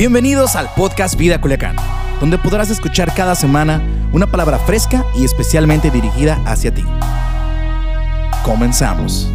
Bienvenidos 0.00 0.56
al 0.56 0.72
podcast 0.72 1.14
Vida 1.14 1.42
Culiacán, 1.42 1.76
donde 2.20 2.38
podrás 2.38 2.70
escuchar 2.70 3.12
cada 3.14 3.34
semana 3.34 3.82
una 4.14 4.26
palabra 4.26 4.58
fresca 4.58 5.04
y 5.14 5.26
especialmente 5.26 5.90
dirigida 5.90 6.42
hacia 6.46 6.72
ti. 6.72 6.82
Comenzamos. 8.42 9.28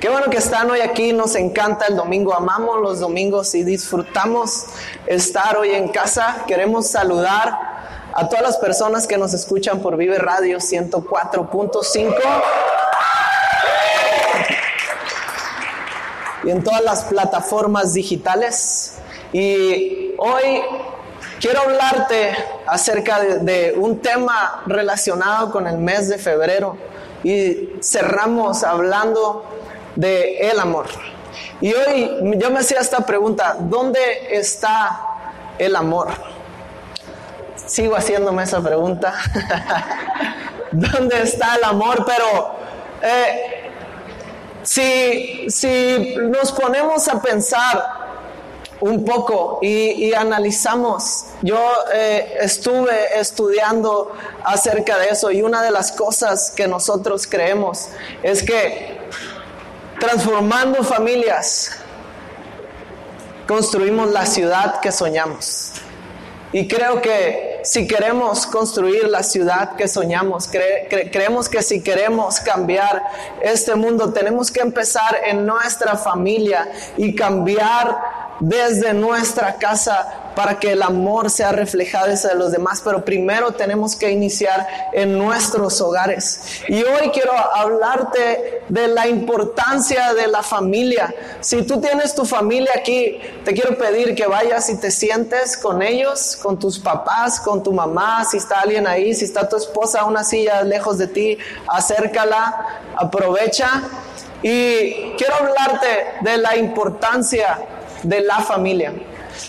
Qué 0.00 0.08
bueno 0.08 0.28
que 0.28 0.38
están 0.38 0.68
hoy 0.68 0.80
aquí, 0.80 1.12
nos 1.12 1.36
encanta 1.36 1.86
el 1.86 1.94
domingo, 1.94 2.34
amamos 2.34 2.80
los 2.82 2.98
domingos 2.98 3.54
y 3.54 3.62
disfrutamos 3.62 4.66
estar 5.06 5.56
hoy 5.58 5.70
en 5.70 5.90
casa. 5.90 6.42
Queremos 6.48 6.88
saludar 6.88 7.56
a 8.12 8.28
todas 8.28 8.42
las 8.42 8.56
personas 8.56 9.06
que 9.06 9.16
nos 9.16 9.32
escuchan 9.32 9.78
por 9.78 9.96
Vive 9.96 10.18
Radio 10.18 10.58
104.5 10.58 12.14
y 16.44 16.50
en 16.50 16.62
todas 16.62 16.82
las 16.82 17.04
plataformas 17.04 17.94
digitales. 17.94 18.94
Y 19.32 20.14
hoy 20.18 20.62
quiero 21.40 21.60
hablarte 21.62 22.34
acerca 22.66 23.20
de, 23.20 23.74
un 23.76 24.00
tema 24.00 24.62
relacionado 24.66 25.50
con 25.50 25.66
el 25.66 25.78
mes 25.78 26.08
de 26.08 26.18
febrero 26.18 26.76
y 27.22 27.70
cerramos 27.82 28.64
hablando 28.64 29.44
de 29.96 30.50
el 30.50 30.60
amor. 30.60 30.86
Y 31.60 31.72
hoy 31.74 32.36
yo 32.36 32.50
me 32.50 32.60
hacía 32.60 32.80
esta 32.80 33.04
pregunta, 33.04 33.56
¿dónde 33.58 34.00
está 34.30 35.00
el 35.58 35.74
amor? 35.74 36.08
Sigo 37.66 37.96
haciéndome 37.96 38.44
esa 38.44 38.60
pregunta. 38.60 39.14
¿Dónde 40.72 41.22
está 41.22 41.56
el 41.56 41.64
amor? 41.64 42.04
Pero 42.06 42.54
eh, 43.02 43.57
si, 44.68 45.46
si 45.48 46.14
nos 46.18 46.52
ponemos 46.52 47.08
a 47.08 47.22
pensar 47.22 48.08
un 48.80 49.02
poco 49.02 49.60
y, 49.62 50.12
analizamos. 50.12 51.24
Yo 51.40 51.58
eh, 51.94 52.36
estuve 52.42 53.18
estudiando 53.18 54.12
acerca 54.44 54.98
de 54.98 55.08
eso 55.08 55.30
y 55.30 55.40
una 55.40 55.62
de 55.62 55.70
las 55.70 55.90
cosas 55.92 56.50
que 56.50 56.68
nosotros 56.68 57.26
creemos 57.26 57.88
es 58.22 58.42
que 58.42 58.98
transformando 59.98 60.84
familias 60.84 61.78
construimos 63.46 64.10
la 64.10 64.26
ciudad 64.26 64.80
que 64.80 64.92
soñamos. 64.92 65.72
Y 66.52 66.68
creo 66.68 67.00
que 67.00 67.47
si 67.62 67.86
queremos 67.86 68.46
construir 68.46 69.08
la 69.08 69.22
ciudad 69.22 69.76
que 69.76 69.88
soñamos, 69.88 70.50
cre- 70.50 70.88
cre- 70.88 71.10
creemos 71.10 71.48
que 71.48 71.62
si 71.62 71.82
queremos 71.82 72.40
cambiar 72.40 73.02
este 73.42 73.74
mundo, 73.74 74.12
tenemos 74.12 74.50
que 74.50 74.60
empezar 74.60 75.16
en 75.26 75.44
nuestra 75.46 75.96
familia 75.96 76.68
y 76.96 77.14
cambiar 77.14 77.98
desde 78.40 78.92
nuestra 78.94 79.54
casa 79.54 80.27
para 80.34 80.58
que 80.58 80.72
el 80.72 80.82
amor 80.82 81.30
sea 81.30 81.52
reflejado 81.52 82.12
hacia 82.12 82.34
los 82.34 82.52
demás, 82.52 82.80
pero 82.84 83.04
primero 83.04 83.52
tenemos 83.52 83.96
que 83.96 84.10
iniciar 84.10 84.66
en 84.92 85.18
nuestros 85.18 85.80
hogares. 85.80 86.62
Y 86.68 86.82
hoy 86.82 87.10
quiero 87.12 87.32
hablarte 87.32 88.62
de 88.68 88.88
la 88.88 89.08
importancia 89.08 90.14
de 90.14 90.28
la 90.28 90.42
familia. 90.42 91.14
Si 91.40 91.62
tú 91.62 91.80
tienes 91.80 92.14
tu 92.14 92.24
familia 92.24 92.70
aquí, 92.76 93.18
te 93.44 93.52
quiero 93.52 93.76
pedir 93.76 94.14
que 94.14 94.26
vayas 94.26 94.68
y 94.70 94.76
te 94.76 94.90
sientes 94.90 95.56
con 95.56 95.82
ellos, 95.82 96.36
con 96.36 96.58
tus 96.58 96.78
papás, 96.78 97.40
con 97.40 97.62
tu 97.62 97.72
mamá, 97.72 98.24
si 98.24 98.36
está 98.36 98.60
alguien 98.60 98.86
ahí, 98.86 99.14
si 99.14 99.24
está 99.24 99.48
tu 99.48 99.56
esposa 99.56 100.04
una 100.04 100.24
silla 100.24 100.62
lejos 100.62 100.98
de 100.98 101.08
ti, 101.08 101.38
acércala, 101.66 102.82
aprovecha. 102.96 103.82
Y 104.42 105.14
quiero 105.16 105.34
hablarte 105.40 105.88
de 106.20 106.36
la 106.38 106.56
importancia 106.56 107.58
de 108.04 108.20
la 108.20 108.38
familia 108.38 108.92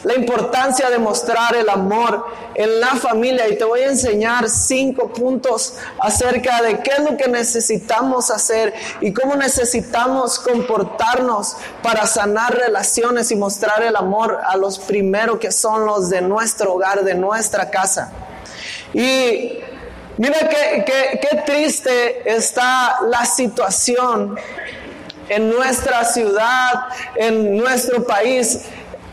la 0.04 0.16
importancia 0.16 0.90
de 0.90 0.98
mostrar 0.98 1.56
el 1.56 1.70
amor 1.70 2.26
en 2.56 2.80
la 2.80 2.96
familia 2.96 3.48
y 3.48 3.58
te 3.58 3.64
voy 3.64 3.82
a 3.82 3.88
enseñar 3.88 4.50
cinco 4.50 5.12
puntos 5.12 5.76
acerca 6.00 6.62
de 6.62 6.80
qué 6.80 6.92
es 6.98 7.00
lo 7.00 7.18
que 7.18 7.28
necesitamos 7.28 8.32
hacer 8.32 8.74
y 9.02 9.14
cómo 9.14 9.36
necesitamos 9.36 10.40
comportarnos 10.40 11.58
para 11.82 12.06
sanar 12.06 12.56
relaciones 12.56 13.32
y 13.32 13.36
mostrar 13.36 13.84
el 13.84 13.96
amor 13.96 14.40
a 14.46 14.56
los 14.58 14.80
primeros 14.80 15.40
que 15.40 15.52
son 15.52 15.86
los 15.86 16.10
de 16.10 16.22
nuestro 16.22 16.74
hogar, 16.74 17.04
de 17.04 17.16
nuestra 17.16 17.70
casa. 17.70 18.12
Y 18.94 19.60
mira 20.18 20.50
qué, 20.50 20.84
qué, 20.86 21.20
qué 21.20 21.42
triste 21.46 22.30
está 22.32 23.00
la 23.08 23.26
situación 23.26 24.38
en 25.30 25.50
nuestra 25.50 26.04
ciudad, 26.04 26.88
en 27.16 27.58
nuestro 27.58 28.06
país. 28.06 28.62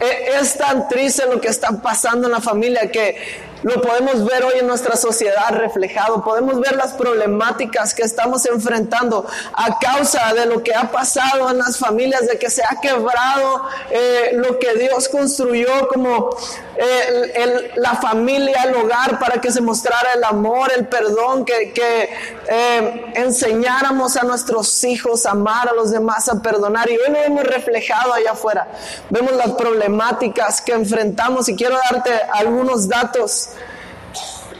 E- 0.00 0.38
Es 0.40 0.56
tan 0.56 0.88
triste 0.88 1.24
lo 1.26 1.40
que 1.40 1.48
está 1.48 1.70
pasando 1.80 2.26
en 2.26 2.32
la 2.32 2.40
familia 2.40 2.90
que 2.90 3.16
lo 3.62 3.80
podemos 3.80 4.24
ver 4.24 4.44
hoy 4.44 4.58
en 4.60 4.66
nuestra 4.66 4.96
sociedad 4.96 5.48
reflejado. 5.50 6.22
Podemos 6.22 6.60
ver 6.60 6.76
las 6.76 6.92
problemáticas 6.92 7.94
que 7.94 8.02
estamos 8.02 8.44
enfrentando 8.46 9.26
a 9.52 9.78
causa 9.78 10.34
de 10.34 10.46
lo 10.46 10.62
que 10.62 10.74
ha 10.74 10.90
pasado 10.90 11.50
en 11.50 11.58
las 11.58 11.78
familias, 11.78 12.26
de 12.26 12.38
que 12.38 12.50
se 12.50 12.62
ha 12.62 12.80
quebrado 12.80 13.62
eh, 13.90 14.30
lo 14.34 14.58
que 14.58 14.74
Dios 14.74 15.08
construyó 15.08 15.88
como 15.88 16.30
eh, 16.76 17.72
la 17.76 17.94
familia, 17.94 18.64
el 18.64 18.74
hogar, 18.74 19.18
para 19.18 19.40
que 19.40 19.50
se 19.50 19.60
mostrara 19.60 20.12
el 20.14 20.24
amor, 20.24 20.70
el 20.76 20.86
perdón, 20.86 21.44
que, 21.44 21.72
que 21.72 22.10
eh, 22.48 23.12
enseñáramos 23.14 24.16
a 24.16 24.22
nuestros 24.22 24.84
hijos 24.84 25.26
a 25.26 25.30
amar 25.30 25.68
a 25.68 25.72
los 25.72 25.90
demás, 25.90 26.28
a 26.28 26.40
perdonar. 26.42 26.90
Y 26.90 26.96
hoy 26.98 27.10
lo 27.10 27.18
hemos 27.18 27.44
reflejado 27.44 28.12
allá 28.12 28.32
afuera. 28.32 28.68
Vemos 29.10 29.32
las 29.32 29.52
problemáticas 29.52 30.60
que 30.60 30.72
enfrentamos 30.72 31.48
y 31.48 31.56
quiero 31.56 31.78
darte 31.90 32.12
algunos 32.32 32.88
datos. 32.88 33.50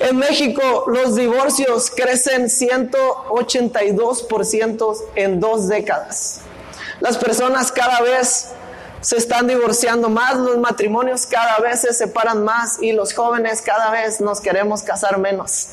En 0.01 0.17
México 0.17 0.87
los 0.89 1.15
divorcios 1.15 1.91
crecen 1.91 2.47
182% 2.47 4.97
en 5.15 5.39
dos 5.41 5.69
décadas. 5.69 6.41
Las 7.01 7.17
personas 7.17 7.73
cada 7.73 8.03
vez 8.03 8.53
se 9.01 9.17
están 9.17 9.47
divorciando 9.47 10.09
más, 10.09 10.37
los 10.37 10.59
matrimonios 10.59 11.27
cada 11.27 11.59
vez 11.59 11.83
se 11.83 11.93
separan 11.93 12.43
más 12.45 12.83
y 12.83 12.93
los 12.93 13.13
jóvenes 13.15 13.61
cada 13.63 13.91
vez 13.91 14.21
nos 14.21 14.41
queremos 14.41 14.83
casar 14.83 15.19
menos. 15.19 15.69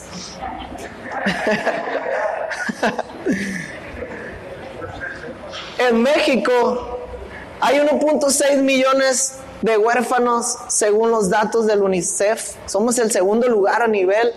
en 5.78 6.02
México 6.02 7.00
hay 7.60 7.78
1.6 7.80 8.58
millones 8.58 9.36
de 9.64 9.78
huérfanos 9.78 10.58
según 10.68 11.10
los 11.10 11.30
datos 11.30 11.66
del 11.66 11.82
UNICEF. 11.82 12.56
Somos 12.66 13.00
el 13.00 13.12
segundo 13.12 13.48
lugar 13.48 13.82
a 13.82 13.88
nivel 13.88 14.34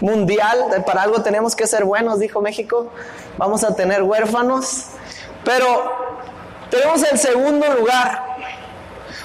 mundial. 0.00 0.82
Para 0.86 1.02
algo 1.02 1.22
tenemos 1.22 1.54
que 1.54 1.66
ser 1.66 1.84
buenos, 1.84 2.18
dijo 2.18 2.40
México. 2.40 2.88
Vamos 3.36 3.62
a 3.64 3.76
tener 3.76 4.02
huérfanos. 4.02 4.86
Pero 5.44 5.66
tenemos 6.70 7.02
el 7.02 7.18
segundo 7.18 7.70
lugar. 7.74 8.24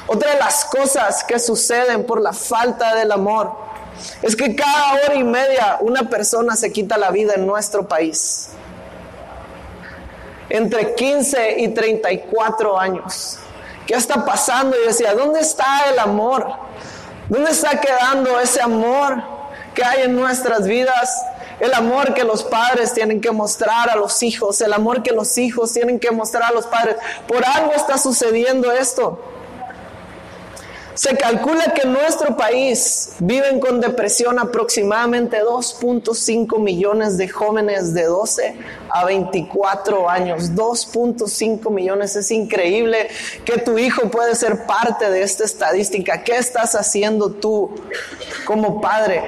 Otra 0.08 0.34
de 0.34 0.40
las 0.40 0.66
cosas 0.66 1.24
que 1.24 1.40
suceden 1.40 2.06
por 2.06 2.22
la 2.22 2.34
falta 2.34 2.94
del 2.96 3.12
amor 3.14 3.53
es 4.22 4.35
que 4.35 4.53
cada 4.53 4.96
hora 4.96 5.16
y 5.16 5.24
media 5.24 5.78
una 5.79 6.09
persona 6.09 6.58
se 6.58 6.74
quita 6.74 6.97
la 6.97 7.09
vida 7.09 7.35
en 7.35 7.47
nuestro 7.47 7.88
país. 7.88 8.50
Entre 10.50 10.94
15 10.94 11.62
y 11.62 11.69
34 11.69 12.78
años. 12.78 13.40
¿Qué 13.88 13.96
está 13.96 14.25
pasando? 14.25 14.75
Y 14.78 14.86
decía, 14.86 15.16
¿dónde 15.16 15.40
está 15.40 15.90
el 15.90 15.98
amor? 15.98 16.46
¿Dónde 17.30 17.52
está 17.52 17.80
quedando 17.80 18.38
ese 18.40 18.62
amor 18.62 19.24
que 19.74 19.84
hay 19.84 20.03
en 20.03 20.16
nuestras 20.16 20.68
vidas? 20.68 21.24
El 21.62 21.74
amor 21.74 22.14
que 22.14 22.26
los 22.26 22.44
padres 22.44 22.94
tienen 22.94 23.22
que 23.22 23.31
mostrar 23.31 23.90
a 23.90 23.96
los 23.96 24.22
hijos, 24.22 24.59
el 24.62 24.74
amor 24.74 25.02
que 25.02 25.12
los 25.12 25.38
hijos 25.38 25.72
tienen 25.74 26.00
que 26.00 26.11
mostrar 26.11 26.44
a 26.44 26.52
los 26.52 26.67
padres. 26.67 26.97
Por 27.28 27.44
algo 27.46 27.72
está 27.72 27.97
sucediendo 27.97 28.72
esto. 28.73 29.20
Se 30.97 31.16
calcula 31.16 31.76
que 31.76 31.84
en 31.84 31.94
nuestro 31.94 32.35
país 32.35 33.11
viven 33.20 33.59
con 33.59 33.79
depresión 33.79 34.40
aproximadamente 34.40 35.44
2.5 35.44 36.59
millones 36.59 37.20
de 37.20 37.28
jóvenes 37.29 37.94
de 37.94 38.05
12 38.05 38.55
a 38.90 39.05
24 39.05 40.09
años. 40.09 40.55
2.5 40.55 41.70
millones. 41.70 42.16
Es 42.16 42.32
increíble 42.32 43.09
que 43.46 43.59
tu 43.59 43.78
hijo 43.78 44.09
puede 44.09 44.34
ser 44.34 44.66
parte 44.66 45.11
de 45.11 45.22
esta 45.22 45.44
estadística. 45.44 46.23
¿Qué 46.23 46.35
estás 46.35 46.73
haciendo 46.73 47.29
tú 47.29 47.76
como 48.47 48.82
padre? 48.82 49.22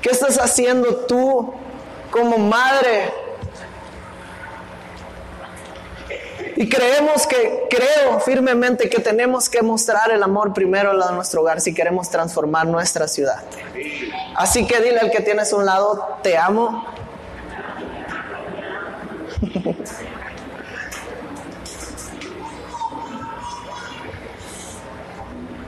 ¿Qué 0.00 0.08
estás 0.08 0.38
haciendo 0.38 0.96
tú 1.04 1.52
como 2.10 2.38
madre? 2.38 3.12
Y 6.60 6.68
creemos 6.68 7.26
que, 7.26 7.68
creo 7.70 8.20
firmemente 8.20 8.90
que 8.90 9.00
tenemos 9.00 9.48
que 9.48 9.62
mostrar 9.62 10.10
el 10.10 10.22
amor 10.22 10.52
primero 10.52 10.90
a 10.90 11.10
nuestro 11.10 11.40
hogar 11.40 11.58
si 11.62 11.72
queremos 11.72 12.10
transformar 12.10 12.66
nuestra 12.66 13.08
ciudad. 13.08 13.42
Así 14.36 14.66
que 14.66 14.78
dile 14.78 14.98
al 14.98 15.10
que 15.10 15.22
tienes 15.22 15.54
un 15.54 15.64
lado, 15.64 16.18
te 16.22 16.36
amo. 16.36 16.84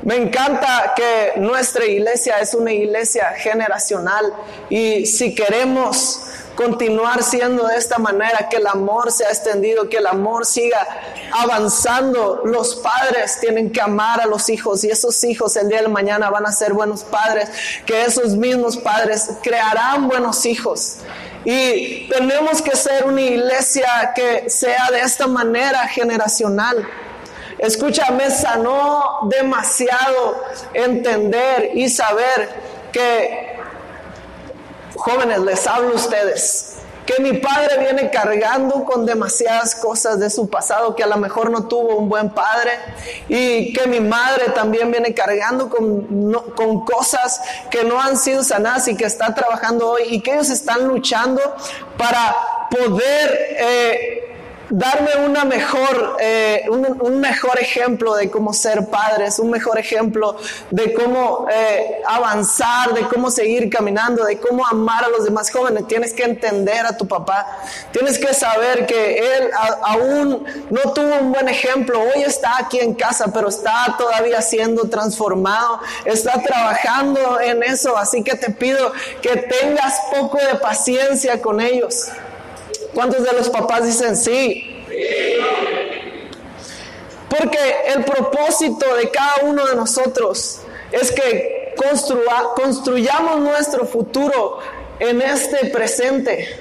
Me 0.02 0.16
encanta 0.16 0.92
que 0.94 1.40
nuestra 1.40 1.86
iglesia 1.86 2.38
es 2.40 2.52
una 2.52 2.70
iglesia 2.70 3.30
generacional 3.38 4.30
y 4.68 5.06
si 5.06 5.34
queremos 5.34 6.41
continuar 6.54 7.22
siendo 7.22 7.66
de 7.66 7.76
esta 7.76 7.98
manera, 7.98 8.48
que 8.50 8.56
el 8.56 8.66
amor 8.66 9.10
sea 9.10 9.28
extendido, 9.28 9.88
que 9.88 9.98
el 9.98 10.06
amor 10.06 10.44
siga 10.44 10.86
avanzando. 11.32 12.42
Los 12.44 12.76
padres 12.76 13.38
tienen 13.40 13.70
que 13.70 13.80
amar 13.80 14.20
a 14.20 14.26
los 14.26 14.48
hijos 14.48 14.84
y 14.84 14.90
esos 14.90 15.22
hijos 15.24 15.56
el 15.56 15.68
día 15.68 15.82
de 15.82 15.88
mañana 15.88 16.30
van 16.30 16.46
a 16.46 16.52
ser 16.52 16.72
buenos 16.72 17.02
padres, 17.04 17.48
que 17.86 18.02
esos 18.02 18.36
mismos 18.36 18.76
padres 18.76 19.30
crearán 19.42 20.08
buenos 20.08 20.44
hijos. 20.46 20.98
Y 21.44 22.08
tenemos 22.08 22.62
que 22.62 22.76
ser 22.76 23.04
una 23.04 23.20
iglesia 23.20 24.12
que 24.14 24.48
sea 24.48 24.90
de 24.90 25.00
esta 25.00 25.26
manera 25.26 25.88
generacional. 25.88 26.86
Escúchame, 27.58 28.30
sanó 28.30 29.28
demasiado 29.28 30.44
entender 30.74 31.70
y 31.74 31.88
saber 31.88 32.48
que 32.92 33.51
Jóvenes, 35.02 35.40
les 35.40 35.66
hablo 35.66 35.90
a 35.90 35.94
ustedes 35.96 36.76
que 37.04 37.20
mi 37.20 37.32
padre 37.32 37.78
viene 37.78 38.08
cargando 38.08 38.84
con 38.84 39.04
demasiadas 39.04 39.74
cosas 39.74 40.20
de 40.20 40.30
su 40.30 40.48
pasado, 40.48 40.94
que 40.94 41.02
a 41.02 41.08
lo 41.08 41.16
mejor 41.16 41.50
no 41.50 41.66
tuvo 41.66 41.96
un 41.96 42.08
buen 42.08 42.30
padre, 42.30 42.70
y 43.28 43.72
que 43.72 43.88
mi 43.88 43.98
madre 43.98 44.50
también 44.54 44.92
viene 44.92 45.12
cargando 45.12 45.68
con, 45.68 46.32
con 46.54 46.84
cosas 46.84 47.40
que 47.68 47.82
no 47.82 48.00
han 48.00 48.16
sido 48.16 48.44
sanadas 48.44 48.86
y 48.86 48.96
que 48.96 49.04
está 49.04 49.34
trabajando 49.34 49.90
hoy, 49.90 50.02
y 50.06 50.20
que 50.20 50.34
ellos 50.34 50.50
están 50.50 50.86
luchando 50.86 51.40
para 51.98 52.36
poder 52.70 53.56
eh, 53.58 54.31
darme 54.72 55.26
una 55.26 55.44
mejor, 55.44 56.16
eh, 56.18 56.64
un, 56.70 57.20
mejor 57.20 57.58
ejemplo 57.60 58.14
de 58.14 58.30
cómo 58.30 58.54
ser 58.54 58.86
padres, 58.88 59.38
un 59.38 59.50
mejor 59.50 59.78
ejemplo 59.78 60.36
de 60.70 60.94
cómo 60.94 61.46
eh, 61.52 62.00
avanzar, 62.06 62.94
de 62.94 63.02
cómo 63.02 63.30
seguir 63.30 63.68
caminando, 63.68 64.24
de 64.24 64.38
cómo 64.38 64.66
amar 64.66 65.04
a 65.04 65.08
los 65.08 65.24
demás 65.24 65.50
jóvenes. 65.50 65.86
Tienes 65.86 66.14
que 66.14 66.24
entender 66.24 66.86
a 66.86 66.96
tu 66.96 67.06
papá, 67.06 67.58
tienes 67.92 68.18
que 68.18 68.32
saber 68.32 68.86
que 68.86 69.18
él 69.18 69.50
aún 69.82 70.44
no 70.70 70.80
tuvo 70.94 71.18
un 71.20 71.32
buen 71.32 71.48
ejemplo, 71.50 72.00
hoy 72.00 72.22
está 72.22 72.56
aquí 72.58 72.80
en 72.80 72.94
casa, 72.94 73.26
pero 73.32 73.48
está 73.48 73.94
todavía 73.98 74.40
siendo 74.40 74.88
transformado, 74.88 75.80
está 76.06 76.40
trabajando 76.40 77.38
en 77.40 77.62
eso, 77.62 77.94
así 77.98 78.24
que 78.24 78.36
te 78.36 78.50
pido 78.50 78.90
que 79.20 79.36
tengas 79.36 80.00
poco 80.10 80.38
de 80.38 80.54
paciencia 80.54 81.42
con 81.42 81.60
ellos. 81.60 82.08
¿Cuántos 82.94 83.24
de 83.24 83.32
los 83.32 83.48
papás 83.48 83.86
dicen 83.86 84.16
sí? 84.16 84.84
Porque 87.28 87.58
el 87.94 88.04
propósito 88.04 88.94
de 88.94 89.10
cada 89.10 89.36
uno 89.44 89.66
de 89.66 89.74
nosotros 89.74 90.60
es 90.90 91.10
que 91.10 91.74
construyamos 92.54 93.40
nuestro 93.40 93.86
futuro 93.86 94.58
en 94.98 95.22
este 95.22 95.70
presente 95.70 96.60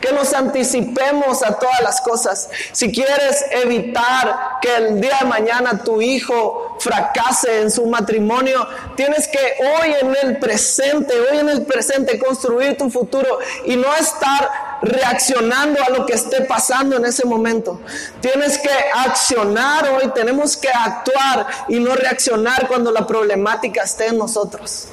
que 0.00 0.12
nos 0.12 0.32
anticipemos 0.32 1.42
a 1.42 1.58
todas 1.58 1.80
las 1.82 2.00
cosas. 2.00 2.48
Si 2.72 2.90
quieres 2.92 3.44
evitar 3.50 4.58
que 4.60 4.74
el 4.76 5.00
día 5.00 5.18
de 5.20 5.26
mañana 5.26 5.82
tu 5.82 6.00
hijo 6.00 6.76
fracase 6.80 7.62
en 7.62 7.70
su 7.70 7.86
matrimonio, 7.86 8.66
tienes 8.96 9.28
que 9.28 9.38
hoy 9.38 9.94
en 10.00 10.16
el 10.22 10.38
presente, 10.38 11.14
hoy 11.20 11.38
en 11.38 11.48
el 11.48 11.62
presente 11.62 12.18
construir 12.18 12.76
tu 12.76 12.90
futuro 12.90 13.38
y 13.64 13.76
no 13.76 13.94
estar 13.94 14.50
reaccionando 14.82 15.80
a 15.82 15.90
lo 15.90 16.06
que 16.06 16.14
esté 16.14 16.42
pasando 16.42 16.96
en 16.96 17.04
ese 17.04 17.24
momento. 17.26 17.80
Tienes 18.20 18.58
que 18.58 18.70
accionar 18.94 19.88
hoy, 19.90 20.10
tenemos 20.14 20.56
que 20.56 20.68
actuar 20.68 21.46
y 21.68 21.78
no 21.78 21.94
reaccionar 21.94 22.66
cuando 22.68 22.90
la 22.90 23.06
problemática 23.06 23.82
esté 23.82 24.08
en 24.08 24.18
nosotros. 24.18 24.88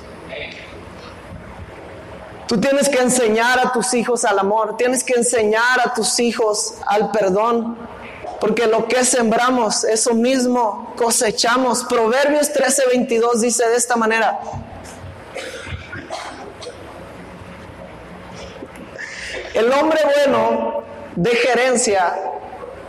Tú 2.50 2.60
tienes 2.60 2.90
que 2.90 2.98
enseñar 2.98 3.60
a 3.60 3.72
tus 3.72 3.94
hijos 3.94 4.25
al 4.25 4.40
amor, 4.40 4.75
tienes 4.75 5.04
que 5.04 5.13
enseñar 5.13 5.81
a 5.86 5.94
tus 5.94 6.19
hijos 6.19 6.74
al 6.88 7.12
perdón, 7.12 7.78
porque 8.40 8.66
lo 8.66 8.88
que 8.88 9.06
sembramos, 9.06 9.84
eso 9.84 10.16
mismo 10.16 10.92
cosechamos. 10.98 11.84
Proverbios 11.84 12.51
13:22 12.51 13.42
dice 13.42 13.69
de 13.69 13.75
esta 13.75 13.96
manera. 13.96 14.40
El 19.54 19.72
hombre 19.72 20.00
bueno 20.16 20.81
de 21.16 21.30
gerencia 21.30 22.16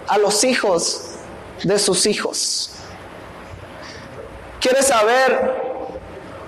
a 0.09 0.17
los 0.17 0.43
hijos 0.43 1.17
de 1.62 1.79
sus 1.79 2.07
hijos. 2.07 2.71
¿Quieres 4.59 4.87
saber 4.87 5.55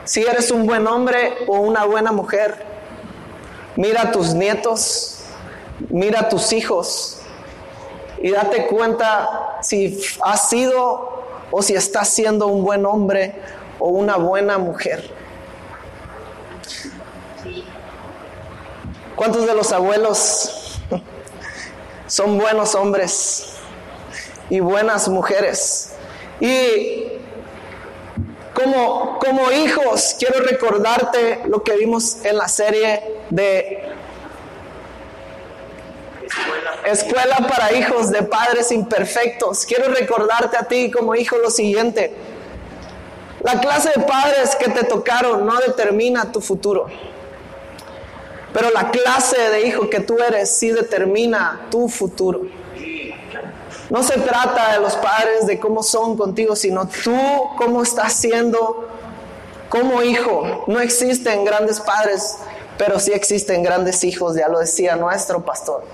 si 0.05 0.23
eres 0.23 0.51
un 0.51 0.65
buen 0.65 0.87
hombre 0.87 1.45
o 1.47 1.59
una 1.59 1.85
buena 1.85 2.11
mujer? 2.11 2.72
Mira 3.77 4.03
a 4.03 4.13
tus 4.13 4.35
nietos, 4.35 5.21
mira 5.89 6.21
a 6.21 6.29
tus 6.29 6.53
hijos 6.53 7.19
y 8.19 8.31
date 8.31 8.67
cuenta 8.67 9.59
si 9.63 10.01
has 10.23 10.49
sido 10.49 11.25
o 11.51 11.63
si 11.63 11.75
estás 11.75 12.09
siendo 12.09 12.47
un 12.47 12.65
buen 12.65 12.85
hombre 12.87 13.35
o 13.79 13.89
una 13.89 14.17
buena 14.17 14.59
mujer. 14.59 15.11
¿Cuántos 19.17 19.47
de 19.47 19.55
los 19.55 19.73
abuelos 19.73 20.81
son 22.07 22.39
buenos 22.39 22.75
hombres 22.75 23.55
y 24.51 24.61
buenas 24.61 25.09
mujeres? 25.09 25.95
Y 26.41 27.22
como, 28.65 29.53
hijos, 29.53 30.17
quiero 30.19 30.41
recordarte 30.41 31.41
lo 31.47 31.63
que 31.63 31.77
vimos 31.77 32.25
en 32.25 32.37
la 32.37 32.49
serie 32.49 33.03
de 33.31 33.93
Escuela 36.85 37.37
para 37.49 37.73
hijos 37.73 38.11
de 38.11 38.23
padres 38.23 38.73
imperfectos. 38.73 39.65
Quiero 39.67 39.93
recordarte 39.93 40.57
a 40.57 40.65
ti 40.65 40.91
como 40.91 41.15
hijo 41.15 41.39
lo 41.39 41.51
siguiente. 41.51 42.13
La 43.41 43.61
clase 43.61 43.91
de 43.97 44.03
padres 44.05 44.57
que 44.57 44.71
te 44.71 44.85
tocaron 44.85 45.47
no 45.47 45.59
determina 45.61 46.33
tu 46.33 46.41
futuro. 46.41 46.87
Pero 48.53 48.71
la 48.71 48.91
clase 48.91 49.39
de 49.51 49.67
hijo 49.67 49.89
que 49.89 50.01
tú 50.01 50.19
eres 50.19 50.57
sí 50.57 50.71
determina 50.71 51.67
tu 51.71 51.89
futuro. 51.89 52.43
No 53.93 54.03
se 54.03 54.19
trata 54.21 54.73
de 54.73 54.81
los 54.81 54.95
padres, 54.97 55.47
de 55.47 55.61
cómo 55.61 55.83
son 55.83 56.17
contigo, 56.17 56.57
sino 56.57 56.89
tú 56.89 57.15
cómo 57.59 57.83
estás 57.83 58.15
siendo 58.15 58.89
como 59.69 60.03
hijo. 60.03 60.65
No 60.67 60.81
existen 60.81 61.45
grandes 61.45 61.79
padres, 61.79 62.39
pero 62.79 62.99
sí 62.99 63.13
existen 63.13 63.63
grandes 63.63 64.03
hijos, 64.03 64.35
ya 64.35 64.49
lo 64.49 64.61
decía 64.61 64.97
nuestro 64.97 65.45
pastor. 65.45 65.85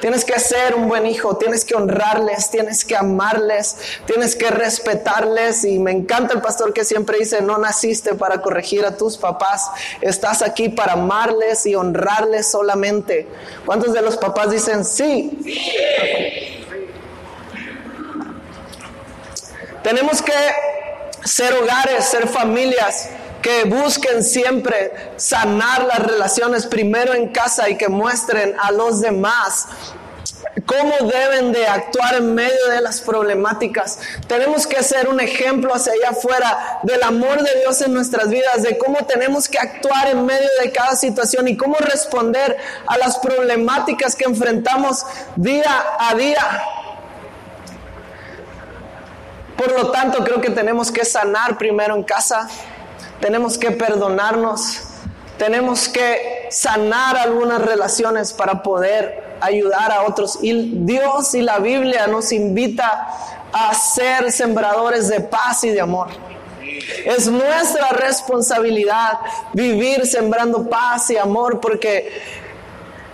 Tienes 0.00 0.24
que 0.24 0.36
ser 0.40 0.74
un 0.74 0.88
buen 0.88 1.06
hijo, 1.06 1.36
tienes 1.36 1.64
que 1.64 1.76
honrarles, 1.76 2.50
tienes 2.50 2.84
que 2.84 2.96
amarles, 2.96 3.76
tienes 4.04 4.34
que 4.34 4.50
respetarles. 4.50 5.64
Y 5.64 5.78
me 5.78 5.92
encanta 5.92 6.34
el 6.34 6.40
pastor 6.40 6.72
que 6.72 6.84
siempre 6.84 7.18
dice, 7.20 7.40
no 7.40 7.56
naciste 7.56 8.16
para 8.16 8.42
corregir 8.42 8.84
a 8.84 8.96
tus 8.96 9.16
papás, 9.16 9.70
estás 10.00 10.42
aquí 10.42 10.70
para 10.70 10.94
amarles 10.94 11.66
y 11.66 11.76
honrarles 11.76 12.50
solamente. 12.50 13.28
¿Cuántos 13.64 13.92
de 13.92 14.02
los 14.02 14.16
papás 14.16 14.50
dicen 14.50 14.84
sí? 14.84 16.51
Tenemos 19.82 20.22
que 20.22 20.32
ser 21.24 21.52
hogares, 21.54 22.04
ser 22.04 22.28
familias 22.28 23.08
que 23.42 23.64
busquen 23.64 24.22
siempre 24.22 24.92
sanar 25.16 25.84
las 25.84 25.98
relaciones 25.98 26.66
primero 26.66 27.12
en 27.12 27.28
casa 27.28 27.68
y 27.68 27.76
que 27.76 27.88
muestren 27.88 28.54
a 28.60 28.70
los 28.70 29.00
demás 29.00 29.66
cómo 30.66 31.10
deben 31.10 31.52
de 31.52 31.66
actuar 31.66 32.14
en 32.14 32.34
medio 32.34 32.68
de 32.68 32.80
las 32.80 33.00
problemáticas. 33.00 33.98
Tenemos 34.26 34.66
que 34.66 34.82
ser 34.82 35.08
un 35.08 35.18
ejemplo 35.20 35.74
hacia 35.74 35.92
allá 35.92 36.10
afuera 36.10 36.80
del 36.82 37.02
amor 37.02 37.42
de 37.42 37.60
Dios 37.60 37.80
en 37.82 37.94
nuestras 37.94 38.28
vidas, 38.28 38.62
de 38.62 38.78
cómo 38.78 38.98
tenemos 39.06 39.48
que 39.48 39.58
actuar 39.58 40.08
en 40.08 40.24
medio 40.24 40.48
de 40.62 40.70
cada 40.70 40.94
situación 40.94 41.48
y 41.48 41.56
cómo 41.56 41.76
responder 41.76 42.56
a 42.86 42.98
las 42.98 43.18
problemáticas 43.18 44.14
que 44.14 44.24
enfrentamos 44.24 45.04
día 45.36 45.84
a 45.98 46.14
día. 46.14 46.62
Por 49.62 49.80
lo 49.80 49.90
tanto, 49.92 50.24
creo 50.24 50.40
que 50.40 50.50
tenemos 50.50 50.90
que 50.90 51.04
sanar 51.04 51.56
primero 51.56 51.94
en 51.94 52.02
casa, 52.02 52.48
tenemos 53.20 53.56
que 53.56 53.70
perdonarnos, 53.70 54.80
tenemos 55.38 55.88
que 55.88 56.48
sanar 56.50 57.16
algunas 57.16 57.62
relaciones 57.62 58.32
para 58.32 58.60
poder 58.64 59.36
ayudar 59.40 59.92
a 59.92 60.02
otros. 60.02 60.40
Y 60.42 60.84
Dios 60.84 61.34
y 61.34 61.42
la 61.42 61.60
Biblia 61.60 62.08
nos 62.08 62.32
invita 62.32 63.06
a 63.52 63.72
ser 63.72 64.32
sembradores 64.32 65.06
de 65.06 65.20
paz 65.20 65.62
y 65.62 65.70
de 65.70 65.80
amor. 65.80 66.08
Es 67.04 67.28
nuestra 67.28 67.90
responsabilidad 67.90 69.20
vivir 69.52 70.08
sembrando 70.08 70.68
paz 70.68 71.08
y 71.10 71.18
amor 71.18 71.60
porque 71.60 72.41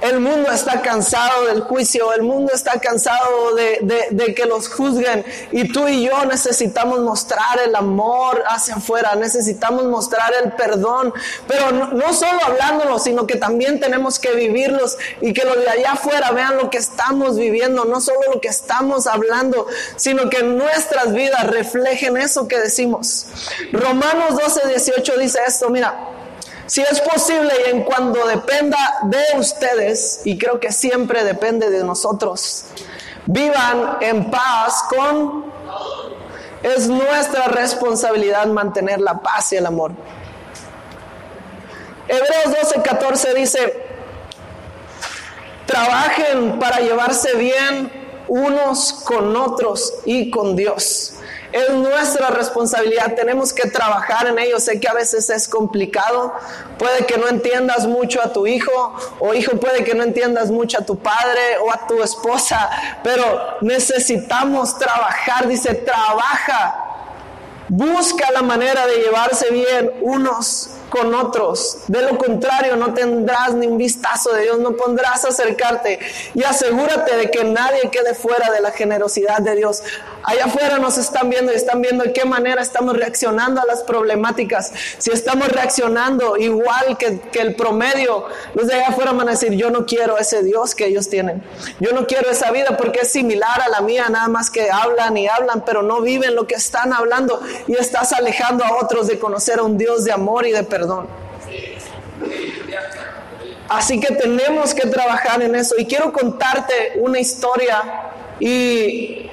El 0.00 0.20
mundo 0.20 0.52
está 0.52 0.80
cansado 0.80 1.46
del 1.46 1.62
juicio, 1.62 2.12
el 2.12 2.22
mundo 2.22 2.52
está 2.54 2.78
cansado 2.78 3.54
de, 3.54 4.34
que 4.34 4.44
los 4.46 4.68
juzguen 4.68 5.24
y 5.50 5.72
tú 5.72 5.88
y 5.88 6.06
yo 6.06 6.24
necesitamos 6.24 7.00
mostrar 7.00 7.58
el 7.64 7.74
amor 7.74 8.44
hacia 8.46 8.76
afuera, 8.76 9.16
necesitamos 9.16 9.84
mostrar 9.86 10.32
el 10.44 10.52
perdón, 10.52 11.12
pero 11.48 11.72
no, 11.72 11.88
no 11.88 12.12
solo 12.12 12.38
hablándolo, 12.44 12.98
sino 13.00 13.26
que 13.26 13.36
también 13.36 13.80
tenemos 13.80 14.20
que 14.20 14.34
vivirlos 14.34 14.96
y 15.20 15.32
que 15.32 15.44
los 15.44 15.56
de 15.56 15.68
allá 15.68 15.92
afuera 15.92 16.30
vean 16.30 16.56
lo 16.56 16.70
que 16.70 16.78
estamos 16.78 17.36
viviendo, 17.36 17.84
no 17.84 18.00
solo 18.00 18.20
lo 18.34 18.40
que 18.40 18.48
estamos 18.48 19.08
hablando, 19.08 19.66
sino 19.96 20.30
que 20.30 20.44
nuestras 20.44 21.12
vidas 21.12 21.44
reflejen 21.48 22.16
eso 22.16 22.46
que 22.46 22.58
decimos. 22.58 23.26
Romanos 23.72 24.38
12, 24.40 24.68
18 24.68 25.18
dice 25.18 25.40
esto, 25.44 25.68
mira. 25.70 26.17
Si 26.68 26.82
es 26.82 27.00
posible 27.00 27.50
y 27.66 27.70
en 27.70 27.82
cuando 27.82 28.26
dependa 28.26 28.78
de 29.04 29.38
ustedes, 29.38 30.20
y 30.24 30.36
creo 30.36 30.60
que 30.60 30.70
siempre 30.70 31.24
depende 31.24 31.70
de 31.70 31.82
nosotros, 31.82 32.66
vivan 33.24 33.96
en 34.00 34.30
paz 34.30 34.84
con... 34.90 35.48
Es 36.62 36.88
nuestra 36.88 37.46
responsabilidad 37.46 38.46
mantener 38.48 39.00
la 39.00 39.18
paz 39.20 39.52
y 39.52 39.56
el 39.56 39.64
amor. 39.64 39.92
Hebreos 42.06 42.62
12, 42.62 42.82
14 42.82 43.34
dice, 43.34 43.86
trabajen 45.64 46.58
para 46.58 46.80
llevarse 46.80 47.34
bien 47.36 47.90
unos 48.28 48.92
con 49.04 49.34
otros 49.36 49.94
y 50.04 50.30
con 50.30 50.54
Dios. 50.54 51.17
Es 51.50 51.70
nuestra 51.70 52.28
responsabilidad, 52.28 53.14
tenemos 53.14 53.52
que 53.52 53.70
trabajar 53.70 54.26
en 54.26 54.38
ello. 54.38 54.60
Sé 54.60 54.78
que 54.78 54.88
a 54.88 54.92
veces 54.92 55.30
es 55.30 55.48
complicado, 55.48 56.34
puede 56.78 57.06
que 57.06 57.16
no 57.16 57.26
entiendas 57.28 57.86
mucho 57.86 58.20
a 58.22 58.32
tu 58.32 58.46
hijo 58.46 58.94
o 59.18 59.32
hijo 59.32 59.58
puede 59.58 59.82
que 59.84 59.94
no 59.94 60.02
entiendas 60.02 60.50
mucho 60.50 60.78
a 60.78 60.84
tu 60.84 60.98
padre 60.98 61.58
o 61.62 61.72
a 61.72 61.86
tu 61.86 62.02
esposa, 62.02 62.68
pero 63.02 63.58
necesitamos 63.62 64.78
trabajar, 64.78 65.48
dice, 65.48 65.74
trabaja, 65.74 66.84
busca 67.68 68.30
la 68.30 68.42
manera 68.42 68.86
de 68.86 68.96
llevarse 68.96 69.50
bien 69.50 69.92
unos 70.02 70.70
con 70.88 71.14
otros. 71.14 71.78
De 71.88 72.02
lo 72.02 72.16
contrario, 72.18 72.76
no 72.76 72.94
tendrás 72.94 73.54
ni 73.54 73.66
un 73.66 73.78
vistazo 73.78 74.32
de 74.32 74.42
Dios, 74.42 74.58
no 74.58 74.72
pondrás 74.72 75.24
acercarte. 75.24 75.98
Y 76.34 76.42
asegúrate 76.44 77.16
de 77.16 77.30
que 77.30 77.44
nadie 77.44 77.90
quede 77.90 78.14
fuera 78.14 78.50
de 78.50 78.60
la 78.60 78.70
generosidad 78.70 79.38
de 79.38 79.56
Dios. 79.56 79.82
Allá 80.24 80.46
afuera 80.46 80.78
nos 80.78 80.98
están 80.98 81.30
viendo 81.30 81.52
y 81.52 81.56
están 81.56 81.80
viendo 81.80 82.04
de 82.04 82.12
qué 82.12 82.24
manera 82.24 82.60
estamos 82.60 82.96
reaccionando 82.96 83.60
a 83.60 83.66
las 83.66 83.82
problemáticas. 83.82 84.72
Si 84.98 85.10
estamos 85.10 85.48
reaccionando 85.48 86.36
igual 86.36 86.98
que, 86.98 87.20
que 87.32 87.40
el 87.40 87.54
promedio, 87.54 88.26
los 88.54 88.66
de 88.66 88.74
allá 88.74 88.88
afuera 88.88 89.12
van 89.12 89.28
a 89.28 89.32
decir, 89.32 89.52
yo 89.52 89.70
no 89.70 89.86
quiero 89.86 90.18
ese 90.18 90.42
Dios 90.42 90.74
que 90.74 90.86
ellos 90.86 91.08
tienen. 91.08 91.42
Yo 91.80 91.92
no 91.92 92.06
quiero 92.06 92.30
esa 92.30 92.50
vida 92.50 92.76
porque 92.76 93.00
es 93.00 93.10
similar 93.10 93.62
a 93.62 93.68
la 93.68 93.80
mía, 93.80 94.06
nada 94.10 94.28
más 94.28 94.50
que 94.50 94.70
hablan 94.70 95.16
y 95.16 95.28
hablan, 95.28 95.64
pero 95.64 95.82
no 95.82 96.00
viven 96.00 96.34
lo 96.34 96.46
que 96.46 96.54
están 96.54 96.92
hablando 96.92 97.40
y 97.66 97.76
estás 97.76 98.12
alejando 98.12 98.64
a 98.64 98.76
otros 98.82 99.06
de 99.06 99.18
conocer 99.18 99.58
a 99.58 99.62
un 99.62 99.78
Dios 99.78 100.04
de 100.04 100.12
amor 100.12 100.46
y 100.46 100.52
de 100.52 100.62
perdón. 100.64 100.77
Así 103.68 104.00
que 104.00 104.14
tenemos 104.14 104.74
que 104.74 104.88
trabajar 104.88 105.42
en 105.42 105.54
eso. 105.54 105.74
Y 105.78 105.86
quiero 105.86 106.12
contarte 106.12 106.94
una 106.96 107.18
historia. 107.18 107.82
Y 108.40 109.28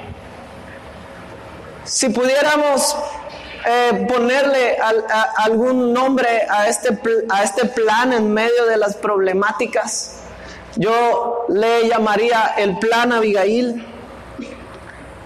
si 1.85 2.09
pudiéramos 2.09 2.95
eh, 3.65 4.05
ponerle 4.07 4.77
algún 5.37 5.93
nombre 5.93 6.41
a 6.49 6.67
este, 6.67 6.99
a 7.29 7.43
este 7.43 7.65
plan 7.65 8.11
en 8.13 8.33
medio 8.33 8.65
de 8.65 8.77
las 8.77 8.95
problemáticas, 8.95 10.17
yo 10.75 11.45
le 11.47 11.87
llamaría 11.87 12.55
el 12.57 12.77
plan 12.79 13.13
Abigail 13.13 13.94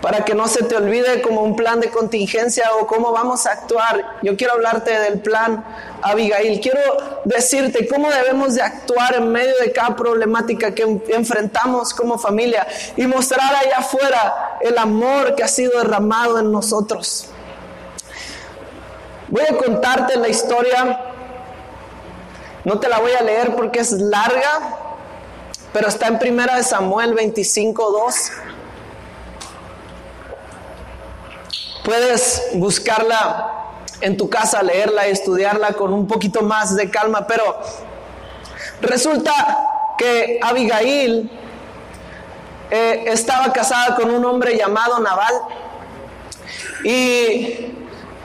para 0.02 0.24
que 0.24 0.34
no 0.34 0.48
se 0.48 0.64
te 0.64 0.78
olvide 0.78 1.22
como 1.22 1.42
un 1.42 1.56
plan 1.56 1.80
de 1.80 1.90
contingencia 1.90 2.72
o 2.80 2.88
cómo 2.88 3.12
vamos 3.12 3.46
a 3.46 3.52
actuar. 3.52 4.18
Yo 4.22 4.38
quiero 4.38 4.54
hablarte 4.54 4.98
del 4.98 5.20
plan 5.20 5.64
Abigail. 6.02 6.62
Quiero 6.62 6.80
decirte 7.26 7.88
cómo 7.88 8.10
debemos 8.10 8.56
de 8.56 8.62
actuar 8.62 9.16
en 9.16 9.30
medio 9.30 9.54
de 9.60 9.74
cada 9.74 9.96
problemática 9.98 10.74
que 10.74 10.84
enfrentamos 11.10 11.94
como 11.94 12.18
familia 12.18 12.66
y 12.96 13.08
mostrar 13.08 13.54
allá 13.54 13.80
afuera 13.80 14.58
el 14.62 14.78
amor 14.78 15.36
que 15.36 15.44
ha 15.44 15.50
sido 15.50 15.78
derramado 15.78 16.40
en 16.40 16.50
nosotros. 16.50 17.28
Voy 19.28 19.44
a 19.44 19.58
contarte 19.58 20.16
la 20.16 20.30
historia. 20.30 21.08
No 22.64 22.80
te 22.80 22.88
la 22.88 23.00
voy 23.00 23.12
a 23.12 23.22
leer 23.22 23.54
porque 23.56 23.80
es 23.80 23.92
larga, 23.92 24.78
pero 25.74 25.90
está 25.90 26.08
en 26.08 26.20
Primera 26.20 26.56
de 26.56 26.64
Samuel 26.64 27.16
25:2. 27.16 28.32
Puedes 31.90 32.44
buscarla 32.54 33.52
en 34.00 34.16
tu 34.16 34.30
casa, 34.30 34.62
leerla 34.62 35.08
y 35.08 35.12
estudiarla 35.12 35.74
con 35.74 35.92
un 35.92 36.06
poquito 36.06 36.44
más 36.44 36.76
de 36.76 36.88
calma, 36.92 37.26
pero 37.26 37.60
resulta 38.80 39.34
que 39.98 40.40
Abigail 40.40 41.32
eh, 42.70 43.06
estaba 43.08 43.52
casada 43.52 43.96
con 43.96 44.12
un 44.12 44.24
hombre 44.24 44.56
llamado 44.56 45.00
Naval 45.00 45.34
y 46.84 47.74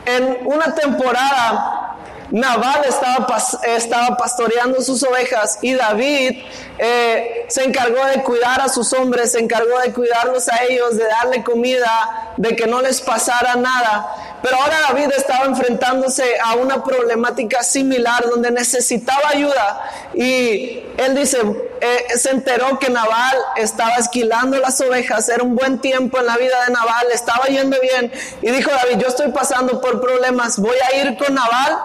en 0.04 0.40
una 0.44 0.74
temporada 0.74 1.96
Naval 2.32 2.84
estaba, 2.86 3.26
estaba 3.66 4.14
pastoreando 4.18 4.82
sus 4.82 5.02
ovejas 5.04 5.60
y 5.62 5.72
David 5.72 6.42
eh, 6.78 7.46
se 7.48 7.62
encargó 7.62 8.04
de 8.06 8.22
cuidar 8.22 8.60
a 8.60 8.68
sus 8.68 8.92
hombres, 8.92 9.32
se 9.32 9.38
encargó 9.38 9.78
de 9.80 9.92
cuidarlos 9.92 10.48
a 10.48 10.64
ellos, 10.64 10.96
de 10.96 11.04
darle 11.04 11.44
comida, 11.44 12.34
de 12.36 12.56
que 12.56 12.66
no 12.66 12.82
les 12.82 13.00
pasara 13.00 13.54
nada. 13.54 14.38
Pero 14.42 14.56
ahora 14.56 14.76
David 14.88 15.10
estaba 15.16 15.46
enfrentándose 15.46 16.24
a 16.44 16.54
una 16.54 16.82
problemática 16.82 17.62
similar 17.62 18.24
donde 18.28 18.50
necesitaba 18.50 19.28
ayuda. 19.30 19.90
Y 20.14 20.82
él 20.96 21.14
dice, 21.14 21.38
eh, 21.80 22.06
se 22.16 22.30
enteró 22.30 22.78
que 22.78 22.90
Naval 22.90 23.36
estaba 23.56 23.94
esquilando 23.94 24.58
las 24.58 24.80
ovejas, 24.80 25.28
era 25.28 25.44
un 25.44 25.54
buen 25.54 25.78
tiempo 25.78 26.18
en 26.18 26.26
la 26.26 26.36
vida 26.36 26.64
de 26.66 26.72
Naval, 26.72 27.06
estaba 27.12 27.46
yendo 27.46 27.78
bien. 27.80 28.12
Y 28.42 28.50
dijo 28.50 28.70
David, 28.70 29.00
yo 29.00 29.08
estoy 29.08 29.30
pasando 29.30 29.80
por 29.80 30.00
problemas, 30.00 30.58
voy 30.58 30.76
a 30.92 30.96
ir 30.96 31.16
con 31.16 31.34
Naval 31.34 31.78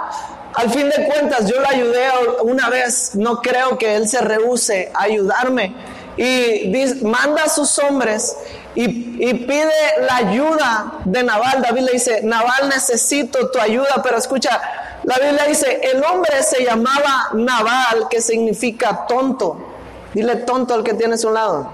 al 0.55 0.69
fin 0.69 0.89
de 0.89 1.05
cuentas, 1.05 1.47
yo 1.47 1.59
le 1.61 1.67
ayudé 1.67 2.07
una 2.43 2.69
vez, 2.69 3.11
no 3.15 3.41
creo 3.41 3.77
que 3.77 3.95
él 3.95 4.07
se 4.07 4.19
rehúse 4.19 4.91
a 4.93 5.03
ayudarme. 5.03 5.73
Y 6.17 6.73
manda 7.03 7.43
a 7.43 7.49
sus 7.49 7.79
hombres 7.79 8.35
y, 8.75 9.33
pide 9.33 9.71
la 10.01 10.17
ayuda 10.17 10.93
de 11.05 11.23
Naval. 11.23 11.61
David 11.61 11.81
le 11.81 11.91
dice, 11.93 12.21
Naval 12.23 12.69
necesito 12.69 13.49
tu 13.51 13.59
ayuda, 13.59 14.01
pero 14.03 14.17
escucha, 14.17 14.59
la 15.03 15.15
Biblia 15.17 15.45
dice, 15.47 15.79
el 15.81 16.03
hombre 16.03 16.43
se 16.43 16.63
llamaba 16.63 17.29
Naval, 17.33 18.07
que 18.09 18.21
significa 18.21 19.05
tonto. 19.07 19.65
Dile 20.13 20.37
tonto 20.37 20.73
al 20.73 20.83
que 20.83 20.93
tienes 20.93 21.23
a 21.23 21.31
lado. 21.31 21.71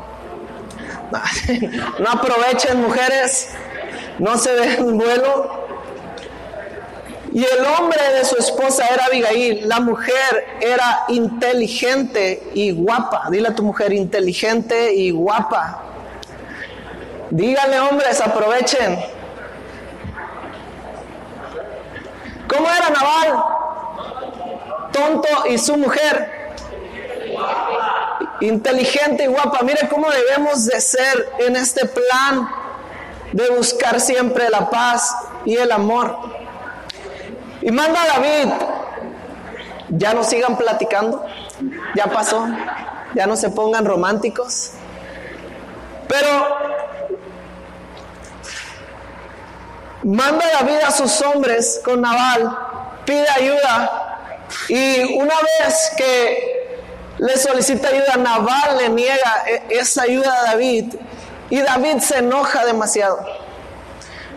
No 2.00 2.10
aprovechen 2.10 2.82
mujeres, 2.82 3.50
no 4.20 4.38
se 4.38 4.54
den 4.54 4.98
vuelo. 4.98 5.65
Y 7.36 7.44
el 7.44 7.66
hombre 7.66 8.00
de 8.14 8.24
su 8.24 8.38
esposa 8.38 8.88
era 8.88 9.08
Abigail. 9.08 9.68
La 9.68 9.82
mujer 9.82 10.58
era 10.62 11.04
inteligente 11.10 12.42
y 12.54 12.72
guapa. 12.72 13.28
Dile 13.30 13.50
a 13.50 13.54
tu 13.54 13.62
mujer 13.62 13.92
inteligente 13.92 14.94
y 14.96 15.12
guapa. 15.12 15.82
Díganle 17.30 17.78
hombres, 17.82 18.22
aprovechen. 18.22 18.98
¿Cómo 22.48 22.68
era 22.70 22.90
Naval? 22.90 23.44
Tonto 24.94 25.28
y 25.50 25.58
su 25.58 25.76
mujer. 25.76 26.56
Inteligente 28.40 29.26
y 29.26 29.28
guapa. 29.28 29.60
Mire 29.64 29.90
cómo 29.90 30.08
debemos 30.10 30.68
de 30.68 30.80
ser 30.80 31.34
en 31.40 31.58
este 31.58 31.86
plan 31.86 32.50
de 33.34 33.50
buscar 33.50 34.00
siempre 34.00 34.50
la 34.50 34.70
paz 34.70 35.14
y 35.44 35.58
el 35.58 35.74
amor. 35.74 36.45
Y 37.66 37.72
manda 37.72 38.00
a 38.00 38.20
David, 38.20 38.54
ya 39.90 40.14
no 40.14 40.24
sigan 40.24 40.56
platicando, 40.56 41.26
ya 41.96 42.06
pasó, 42.06 42.48
ya 43.16 43.26
no 43.26 43.36
se 43.36 43.50
pongan 43.50 43.86
románticos. 43.86 44.74
Pero 46.08 46.30
manda 50.04 50.46
David 50.60 50.78
a 50.86 50.92
sus 50.92 51.20
hombres 51.24 51.82
con 51.84 52.02
Naval, 52.02 52.56
pide 53.04 53.26
ayuda. 53.36 54.20
Y 54.70 55.16
una 55.16 55.34
vez 55.42 55.92
que 55.98 56.78
le 57.18 57.36
solicita 57.36 57.88
ayuda, 57.88 58.16
Naval 58.18 58.78
le 58.78 58.90
niega 58.90 59.44
e-, 59.48 59.80
esa 59.80 60.04
ayuda 60.04 60.32
a 60.32 60.44
David. 60.52 60.94
Y 61.50 61.62
David 61.62 61.98
se 61.98 62.20
enoja 62.20 62.64
demasiado. 62.64 63.26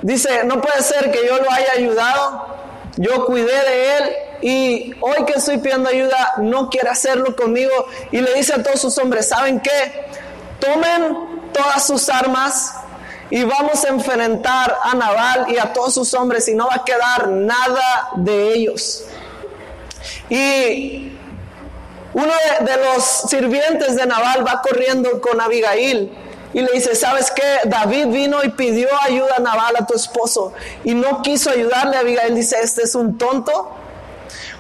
Dice, 0.01 0.45
no 0.45 0.63
puede 0.63 0.81
ser 0.83 1.11
que 1.11 1.27
yo 1.27 1.37
lo 1.37 1.51
haya 1.51 1.73
ayudado 1.77 2.58
yo 2.99 3.27
cuidé 3.27 3.47
de 3.47 3.97
él 3.97 4.13
y 4.43 4.95
hoy 5.01 5.25
que 5.25 5.35
estoy 5.35 5.59
pidiendo 5.59 5.89
ayuda 5.89 6.35
no 6.39 6.69
quiere 6.69 6.89
hacerlo 6.89 7.37
conmigo 7.37 7.73
y 8.11 8.21
le 8.21 8.35
dice 8.35 8.55
a 8.55 8.63
todos 8.63 8.81
sus 8.81 8.99
hombres, 8.99 9.29
¿saben 9.29 9.61
qué? 9.61 10.07
Tomen 10.59 11.53
todas 11.53 11.87
sus 11.87 12.09
armas 12.09 12.75
y 13.31 13.45
vamos 13.45 13.85
a 13.85 13.89
enfrentar 13.89 14.79
a 14.83 14.95
Naval 14.95 15.47
y 15.49 15.59
a 15.59 15.73
todos 15.73 15.95
sus 15.95 16.13
hombres 16.15 16.49
y 16.49 16.55
no 16.55 16.67
va 16.67 16.77
a 16.77 16.85
quedar 16.85 17.29
nada 17.29 18.11
de 18.17 18.53
ellos. 18.55 19.05
Y 20.29 21.13
uno 22.15 22.33
de, 22.61 22.77
los 22.85 23.05
sirvientes 23.29 23.95
de 23.95 24.07
Naval 24.07 24.45
va 24.45 24.61
corriendo 24.61 25.21
con 25.21 25.41
Abigail 25.41 26.11
y 26.53 26.61
le 26.61 26.73
dice, 26.73 26.95
¿sabes 26.95 27.31
qué? 27.31 27.69
David 27.69 28.07
vino 28.07 28.43
y 28.43 28.49
pidió 28.51 28.89
ayuda 29.03 29.35
a 29.37 29.41
Naval, 29.41 29.75
a 29.79 29.87
tu 29.87 29.95
esposo, 29.95 30.53
y 30.85 30.95
no 30.95 31.23
quiso 31.23 31.51
ayudarle 31.51 31.97
a 31.97 32.01
Abigail. 32.01 32.35
Dice, 32.35 32.57
este 32.63 32.83
es 32.85 32.95
un 32.95 33.19
tonto, 33.19 33.75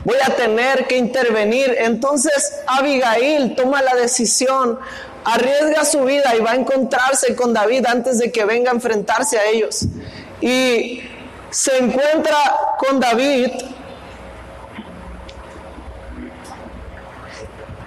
voy 0.04 0.18
a 0.22 0.34
tener 0.34 0.86
que 0.86 0.96
intervenir. 0.96 1.74
Entonces 1.78 2.52
Abigail 2.66 3.54
toma 3.56 3.82
la 3.82 3.94
decisión, 3.94 4.78
arriesga 5.24 5.84
su 5.84 6.04
vida 6.04 6.34
y 6.36 6.40
va 6.40 6.52
a 6.52 6.56
encontrarse 6.56 7.34
con 7.34 7.52
David 7.52 7.86
antes 7.86 8.18
de 8.18 8.30
que 8.30 8.44
venga 8.44 8.70
a 8.70 8.74
enfrentarse 8.74 9.38
a 9.38 9.46
ellos. 9.46 9.86
Y 10.40 11.02
se 11.50 11.76
encuentra 11.78 12.36
con 12.78 13.00
David 13.00 13.50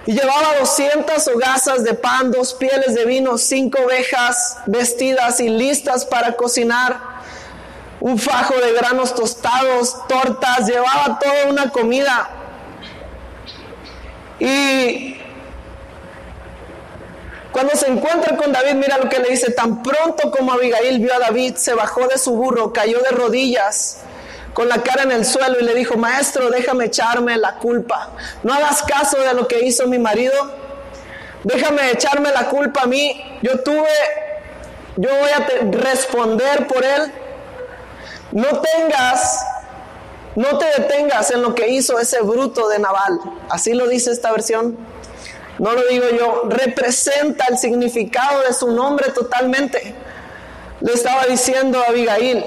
Y 0.04 0.12
llevaba 0.12 0.58
200 0.58 1.28
hogazas 1.28 1.84
de 1.84 1.94
pan, 1.94 2.32
dos 2.32 2.54
pieles 2.54 2.94
de 2.94 3.04
vino, 3.04 3.38
cinco 3.38 3.80
ovejas 3.84 4.58
vestidas 4.66 5.38
y 5.38 5.48
listas 5.48 6.04
para 6.04 6.32
cocinar, 6.34 6.98
un 8.00 8.18
fajo 8.18 8.54
de 8.54 8.72
granos 8.72 9.14
tostados, 9.14 9.96
tortas, 10.08 10.66
llevaba 10.66 11.20
toda 11.20 11.46
una 11.48 11.70
comida. 11.70 12.30
Y 14.40 15.18
cuando 17.52 17.76
se 17.76 17.86
encuentra 17.86 18.36
con 18.36 18.50
David, 18.50 18.74
mira 18.74 18.98
lo 18.98 19.08
que 19.08 19.20
le 19.20 19.28
dice, 19.28 19.52
tan 19.52 19.84
pronto 19.84 20.32
como 20.32 20.52
Abigail 20.52 20.98
vio 20.98 21.14
a 21.14 21.20
David, 21.20 21.54
se 21.54 21.74
bajó 21.74 22.08
de 22.08 22.18
su 22.18 22.34
burro, 22.34 22.72
cayó 22.72 22.98
de 23.02 23.10
rodillas 23.10 23.98
con 24.54 24.68
la 24.68 24.82
cara 24.82 25.04
en 25.04 25.12
el 25.12 25.24
suelo 25.24 25.58
y 25.60 25.64
le 25.64 25.74
dijo, 25.74 25.96
maestro, 25.96 26.50
déjame 26.50 26.86
echarme 26.86 27.36
la 27.38 27.54
culpa. 27.54 28.10
No 28.42 28.52
hagas 28.52 28.82
caso 28.82 29.18
de 29.18 29.32
lo 29.34 29.48
que 29.48 29.64
hizo 29.64 29.86
mi 29.86 29.98
marido. 29.98 30.34
Déjame 31.44 31.90
echarme 31.90 32.30
la 32.32 32.48
culpa 32.48 32.82
a 32.82 32.86
mí. 32.86 33.38
Yo 33.42 33.60
tuve, 33.60 33.88
yo 34.96 35.08
voy 35.08 35.30
a 35.30 35.70
responder 35.70 36.66
por 36.66 36.84
él. 36.84 37.12
No 38.32 38.60
tengas, 38.60 39.44
no 40.36 40.58
te 40.58 40.66
detengas 40.78 41.30
en 41.30 41.42
lo 41.42 41.54
que 41.54 41.68
hizo 41.68 41.98
ese 41.98 42.20
bruto 42.20 42.68
de 42.68 42.78
Naval. 42.78 43.20
Así 43.48 43.72
lo 43.72 43.88
dice 43.88 44.10
esta 44.10 44.32
versión. 44.32 44.76
No 45.58 45.72
lo 45.72 45.86
digo 45.86 46.04
yo. 46.10 46.44
Representa 46.48 47.46
el 47.48 47.58
significado 47.58 48.42
de 48.42 48.52
su 48.52 48.70
nombre 48.70 49.10
totalmente. 49.12 49.94
Le 50.80 50.92
estaba 50.92 51.24
diciendo 51.26 51.82
a 51.82 51.90
Abigail. 51.90 52.44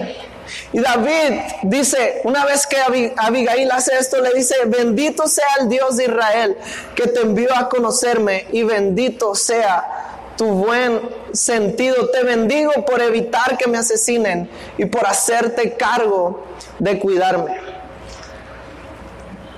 Y 0.73 0.79
David 0.79 1.39
dice, 1.63 2.21
una 2.23 2.45
vez 2.45 2.67
que 2.67 2.77
Abigail 3.17 3.71
hace 3.71 3.97
esto, 3.97 4.21
le 4.21 4.33
dice, 4.33 4.55
bendito 4.65 5.27
sea 5.27 5.47
el 5.61 5.69
Dios 5.69 5.97
de 5.97 6.05
Israel 6.05 6.57
que 6.95 7.07
te 7.07 7.21
envió 7.21 7.55
a 7.55 7.69
conocerme 7.69 8.47
y 8.51 8.63
bendito 8.63 9.35
sea 9.35 10.33
tu 10.37 10.45
buen 10.45 11.01
sentido. 11.31 12.09
Te 12.09 12.23
bendigo 12.23 12.71
por 12.85 13.01
evitar 13.01 13.57
que 13.57 13.67
me 13.67 13.77
asesinen 13.77 14.49
y 14.77 14.85
por 14.85 15.05
hacerte 15.05 15.73
cargo 15.73 16.45
de 16.79 16.99
cuidarme. 16.99 17.59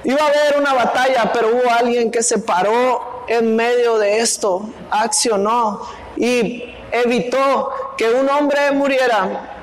Iba 0.03 0.22
a 0.22 0.27
haber 0.27 0.60
una 0.60 0.74
batalla, 0.74 1.32
pero 1.34 1.50
hubo 1.50 1.70
alguien 1.70 2.12
que 2.12 2.24
se 2.24 2.38
paró 2.38 3.25
en 3.27 3.56
medio 3.56 3.98
de 3.98 4.20
esto, 4.20 4.70
accionó 4.89 5.82
y 6.15 6.63
evitó 6.91 7.72
que 7.98 8.10
un 8.12 8.29
hombre 8.29 8.72
muriera 8.72 9.57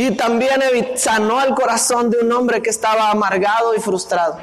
y 0.00 0.12
también 0.12 0.62
sanó 0.94 1.42
el 1.42 1.56
corazón 1.56 2.08
de 2.08 2.18
un 2.18 2.30
hombre 2.30 2.62
que 2.62 2.70
estaba 2.70 3.10
amargado 3.10 3.74
y 3.74 3.80
frustrado. 3.80 4.38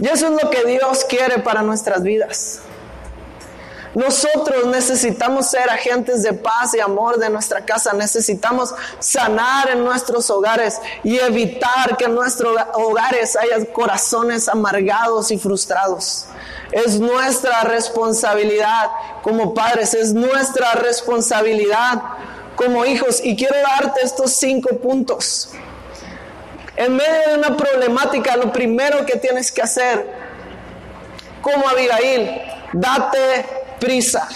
Y 0.00 0.08
eso 0.08 0.28
es 0.28 0.42
lo 0.42 0.48
que 0.48 0.64
Dios 0.64 1.04
quiere 1.04 1.40
para 1.40 1.60
nuestras 1.60 2.02
vidas. 2.02 2.60
Nosotros 3.94 4.64
necesitamos 4.64 5.46
ser 5.50 5.68
agentes 5.68 6.22
de 6.22 6.32
paz 6.32 6.72
y 6.72 6.80
amor 6.80 7.18
de 7.18 7.28
nuestra 7.28 7.62
casa. 7.66 7.92
Necesitamos 7.92 8.74
sanar 8.98 9.68
en 9.68 9.84
nuestros 9.84 10.30
hogares 10.30 10.80
y 11.04 11.18
evitar 11.18 11.98
que 11.98 12.06
en 12.06 12.14
nuestros 12.14 12.56
hogares 12.76 13.36
haya 13.36 13.62
corazones 13.74 14.48
amargados 14.48 15.30
y 15.30 15.36
frustrados. 15.36 16.24
Es 16.72 16.98
nuestra 16.98 17.62
responsabilidad 17.62 18.90
como 19.22 19.54
padres, 19.54 19.94
es 19.94 20.12
nuestra 20.12 20.72
responsabilidad 20.72 22.02
como 22.56 22.84
hijos. 22.84 23.20
Y 23.22 23.36
quiero 23.36 23.56
darte 23.60 24.00
estos 24.02 24.32
cinco 24.32 24.76
puntos. 24.78 25.50
En 26.76 26.94
medio 26.94 27.28
de 27.28 27.38
una 27.38 27.56
problemática, 27.56 28.36
lo 28.36 28.52
primero 28.52 29.06
que 29.06 29.16
tienes 29.16 29.50
que 29.50 29.62
hacer, 29.62 30.06
como 31.40 31.68
Abigail, 31.68 32.42
date 32.72 33.46
prisa. 33.78 34.28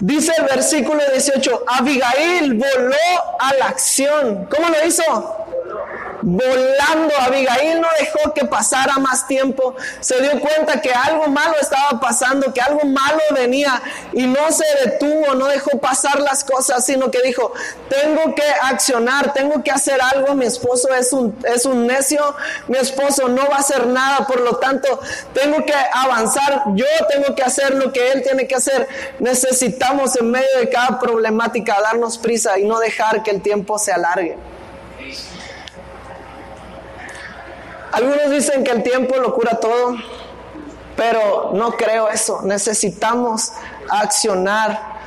Dice 0.00 0.32
el 0.38 0.46
versículo 0.46 1.02
18, 1.12 1.64
Abigail 1.66 2.54
voló 2.54 2.96
a 3.38 3.54
la 3.58 3.66
acción. 3.66 4.48
¿Cómo 4.50 4.68
lo 4.70 4.86
hizo? 4.86 5.04
Volando. 6.22 7.14
Abigail 7.20 7.80
no 7.80 7.88
dejó 7.98 8.32
que 8.34 8.44
pasara 8.44 8.98
más 8.98 9.26
tiempo. 9.26 9.74
Se 10.00 10.20
dio 10.20 10.40
cuenta 10.40 10.80
que 10.80 10.92
algo 10.92 11.28
malo 11.28 11.54
estaba 11.60 12.00
pasando, 12.00 12.52
que 12.52 12.60
algo 12.60 12.84
malo 12.84 13.20
venía 13.34 13.80
y 14.12 14.26
no 14.26 14.50
se 14.52 14.64
detuvo, 14.84 15.34
no 15.34 15.46
dejó 15.46 15.78
pasar 15.78 16.20
las 16.20 16.44
cosas, 16.44 16.84
sino 16.84 17.10
que 17.10 17.20
dijo, 17.22 17.52
tengo 17.88 18.34
que 18.34 18.44
accionar, 18.62 19.32
tengo 19.32 19.62
que 19.62 19.70
hacer 19.70 20.00
algo. 20.00 20.34
Mi 20.34 20.46
esposo 20.46 20.88
es 20.94 21.12
un, 21.12 21.36
es 21.44 21.64
un 21.64 21.86
necio, 21.86 22.34
mi 22.68 22.78
esposo 22.78 23.28
no 23.28 23.48
va 23.48 23.56
a 23.56 23.60
hacer 23.60 23.86
nada, 23.86 24.26
por 24.26 24.40
lo 24.40 24.56
tanto, 24.56 25.00
tengo 25.32 25.64
que 25.64 25.74
avanzar. 25.92 26.64
Yo 26.74 26.86
tengo 27.08 27.34
que 27.34 27.42
hacer 27.42 27.74
lo 27.74 27.92
que 27.92 28.12
él 28.12 28.22
tiene 28.22 28.46
que 28.46 28.54
hacer. 28.54 28.88
Necesitamos 29.18 30.16
en 30.16 30.30
medio 30.30 30.58
de 30.58 30.68
cada 30.68 30.98
problemática 30.98 31.80
darnos 31.80 32.18
prisa 32.18 32.58
y 32.58 32.64
no 32.64 32.78
dejar 32.78 33.22
que 33.22 33.30
el 33.30 33.42
tiempo 33.42 33.78
se 33.78 33.92
alargue. 33.92 34.36
Algunos 37.92 38.30
dicen 38.30 38.62
que 38.62 38.70
el 38.70 38.82
tiempo 38.82 39.16
lo 39.16 39.34
cura 39.34 39.58
todo, 39.58 39.96
pero 40.96 41.50
no 41.54 41.72
creo 41.72 42.08
eso. 42.08 42.40
Necesitamos 42.42 43.52
accionar. 43.88 45.00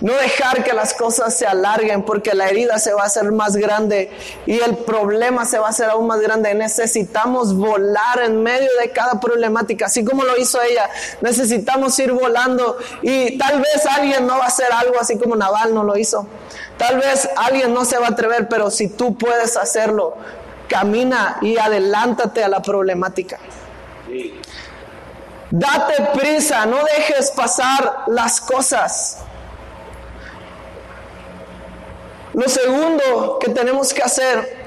No 0.00 0.12
dejar 0.14 0.64
que 0.64 0.72
las 0.72 0.94
cosas 0.94 1.36
se 1.36 1.46
alarguen 1.46 2.02
porque 2.02 2.34
la 2.34 2.48
herida 2.48 2.80
se 2.80 2.92
va 2.92 3.02
a 3.02 3.06
hacer 3.06 3.30
más 3.30 3.54
grande 3.54 4.10
y 4.46 4.58
el 4.58 4.78
problema 4.78 5.44
se 5.44 5.60
va 5.60 5.68
a 5.68 5.70
hacer 5.70 5.90
aún 5.90 6.08
más 6.08 6.20
grande. 6.20 6.52
Necesitamos 6.54 7.54
volar 7.54 8.20
en 8.24 8.42
medio 8.42 8.68
de 8.80 8.90
cada 8.90 9.20
problemática, 9.20 9.86
así 9.86 10.04
como 10.04 10.24
lo 10.24 10.36
hizo 10.36 10.60
ella. 10.60 10.90
Necesitamos 11.20 11.96
ir 12.00 12.10
volando 12.10 12.78
y 13.00 13.38
tal 13.38 13.60
vez 13.60 13.86
alguien 13.86 14.26
no 14.26 14.38
va 14.38 14.44
a 14.44 14.48
hacer 14.48 14.72
algo 14.72 14.98
así 15.00 15.16
como 15.18 15.36
Naval 15.36 15.72
no 15.72 15.84
lo 15.84 15.96
hizo. 15.96 16.26
Tal 16.78 16.96
vez 16.96 17.28
alguien 17.36 17.72
no 17.72 17.84
se 17.84 17.96
va 17.96 18.08
a 18.08 18.10
atrever, 18.10 18.48
pero 18.48 18.72
si 18.72 18.88
tú 18.88 19.16
puedes 19.16 19.56
hacerlo, 19.56 20.16
camina 20.72 21.36
y 21.42 21.58
adelántate 21.58 22.42
a 22.42 22.48
la 22.48 22.62
problemática. 22.62 23.38
Date 25.50 26.08
prisa, 26.14 26.64
no 26.64 26.78
dejes 26.96 27.30
pasar 27.32 28.04
las 28.06 28.40
cosas. 28.40 29.18
Lo 32.32 32.48
segundo 32.48 33.38
que 33.38 33.50
tenemos 33.50 33.92
que 33.92 34.02
hacer, 34.02 34.66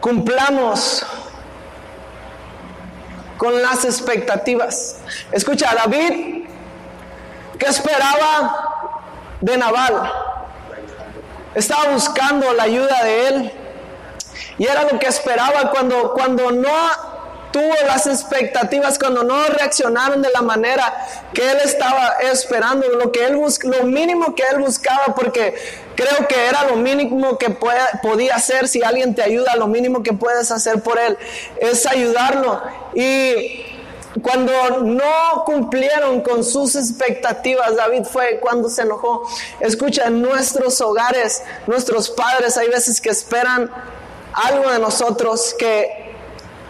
cumplamos 0.00 1.06
con 3.36 3.62
las 3.62 3.84
expectativas. 3.84 4.96
Escucha, 5.30 5.72
David, 5.76 6.44
¿qué 7.56 7.66
esperaba 7.66 8.88
de 9.40 9.56
Naval? 9.56 10.27
Estaba 11.58 11.90
buscando 11.92 12.52
la 12.52 12.62
ayuda 12.62 13.02
de 13.02 13.28
él. 13.28 13.52
Y 14.58 14.66
era 14.66 14.84
lo 14.84 14.98
que 15.00 15.08
esperaba 15.08 15.72
cuando, 15.72 16.12
cuando 16.12 16.52
no 16.52 16.70
tuvo 17.50 17.74
las 17.84 18.06
expectativas, 18.06 18.96
cuando 18.96 19.24
no 19.24 19.44
reaccionaron 19.46 20.22
de 20.22 20.30
la 20.32 20.42
manera 20.42 20.94
que 21.34 21.50
él 21.50 21.58
estaba 21.64 22.16
esperando, 22.30 22.86
lo, 22.90 23.10
que 23.10 23.24
él 23.24 23.40
lo 23.64 23.84
mínimo 23.84 24.36
que 24.36 24.44
él 24.52 24.58
buscaba, 24.58 25.14
porque 25.16 25.54
creo 25.96 26.28
que 26.28 26.46
era 26.46 26.62
lo 26.62 26.76
mínimo 26.76 27.38
que 27.38 27.50
podía 27.50 28.36
hacer. 28.36 28.68
Si 28.68 28.84
alguien 28.84 29.16
te 29.16 29.22
ayuda, 29.22 29.56
lo 29.56 29.66
mínimo 29.66 30.04
que 30.04 30.12
puedes 30.12 30.52
hacer 30.52 30.80
por 30.80 30.96
él 30.96 31.18
es 31.60 31.86
ayudarlo. 31.86 32.62
Y 32.94 33.64
cuando 34.22 34.52
no 34.80 35.44
cumplieron 35.44 36.20
con 36.20 36.44
sus 36.44 36.76
expectativas, 36.76 37.76
David 37.76 38.04
fue 38.04 38.38
cuando 38.40 38.68
se 38.68 38.82
enojó. 38.82 39.28
Escucha, 39.60 40.06
en 40.06 40.22
nuestros 40.22 40.80
hogares, 40.80 41.42
nuestros 41.66 42.10
padres 42.10 42.56
hay 42.56 42.68
veces 42.68 43.00
que 43.00 43.10
esperan 43.10 43.70
algo 44.32 44.70
de 44.70 44.78
nosotros, 44.78 45.54
que 45.58 46.14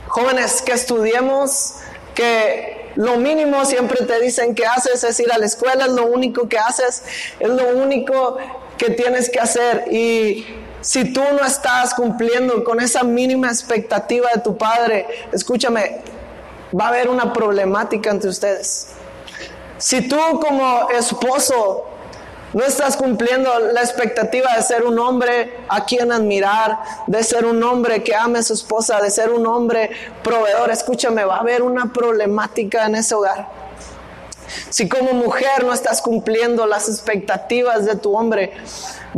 jóvenes 0.08 0.62
que 0.62 0.72
estudiemos, 0.72 1.74
que 2.14 2.90
lo 2.96 3.16
mínimo 3.16 3.64
siempre 3.64 4.04
te 4.04 4.20
dicen 4.20 4.54
que 4.54 4.66
haces 4.66 5.04
es 5.04 5.20
ir 5.20 5.30
a 5.30 5.38
la 5.38 5.46
escuela, 5.46 5.84
es 5.84 5.92
lo 5.92 6.06
único 6.06 6.48
que 6.48 6.58
haces, 6.58 7.04
es 7.38 7.48
lo 7.48 7.68
único 7.76 8.38
que 8.76 8.90
tienes 8.90 9.30
que 9.30 9.38
hacer. 9.38 9.84
Y 9.92 10.46
si 10.80 11.12
tú 11.12 11.22
no 11.38 11.44
estás 11.44 11.94
cumpliendo 11.94 12.64
con 12.64 12.80
esa 12.80 13.04
mínima 13.04 13.48
expectativa 13.48 14.30
de 14.34 14.40
tu 14.40 14.56
padre, 14.56 15.06
escúchame, 15.32 16.00
va 16.78 16.86
a 16.86 16.88
haber 16.88 17.08
una 17.08 17.32
problemática 17.32 18.10
entre 18.10 18.30
ustedes. 18.30 18.88
Si 19.78 20.08
tú 20.08 20.16
como 20.40 20.88
esposo 20.90 21.84
no 22.52 22.64
estás 22.64 22.96
cumpliendo 22.96 23.58
la 23.58 23.82
expectativa 23.82 24.54
de 24.56 24.62
ser 24.62 24.84
un 24.84 24.98
hombre 24.98 25.64
a 25.68 25.84
quien 25.84 26.10
admirar, 26.10 26.80
de 27.06 27.22
ser 27.22 27.44
un 27.44 27.62
hombre 27.62 28.02
que 28.02 28.14
ame 28.14 28.38
a 28.38 28.42
su 28.42 28.54
esposa, 28.54 29.00
de 29.00 29.10
ser 29.10 29.30
un 29.30 29.46
hombre 29.46 29.90
proveedor, 30.22 30.70
escúchame, 30.70 31.24
va 31.24 31.36
a 31.36 31.40
haber 31.40 31.62
una 31.62 31.92
problemática 31.92 32.86
en 32.86 32.96
ese 32.96 33.14
hogar. 33.14 33.57
Si 34.70 34.88
como 34.88 35.12
mujer 35.12 35.64
no 35.64 35.72
estás 35.72 36.02
cumpliendo 36.02 36.66
las 36.66 36.88
expectativas 36.88 37.84
de 37.84 37.96
tu 37.96 38.16
hombre, 38.16 38.52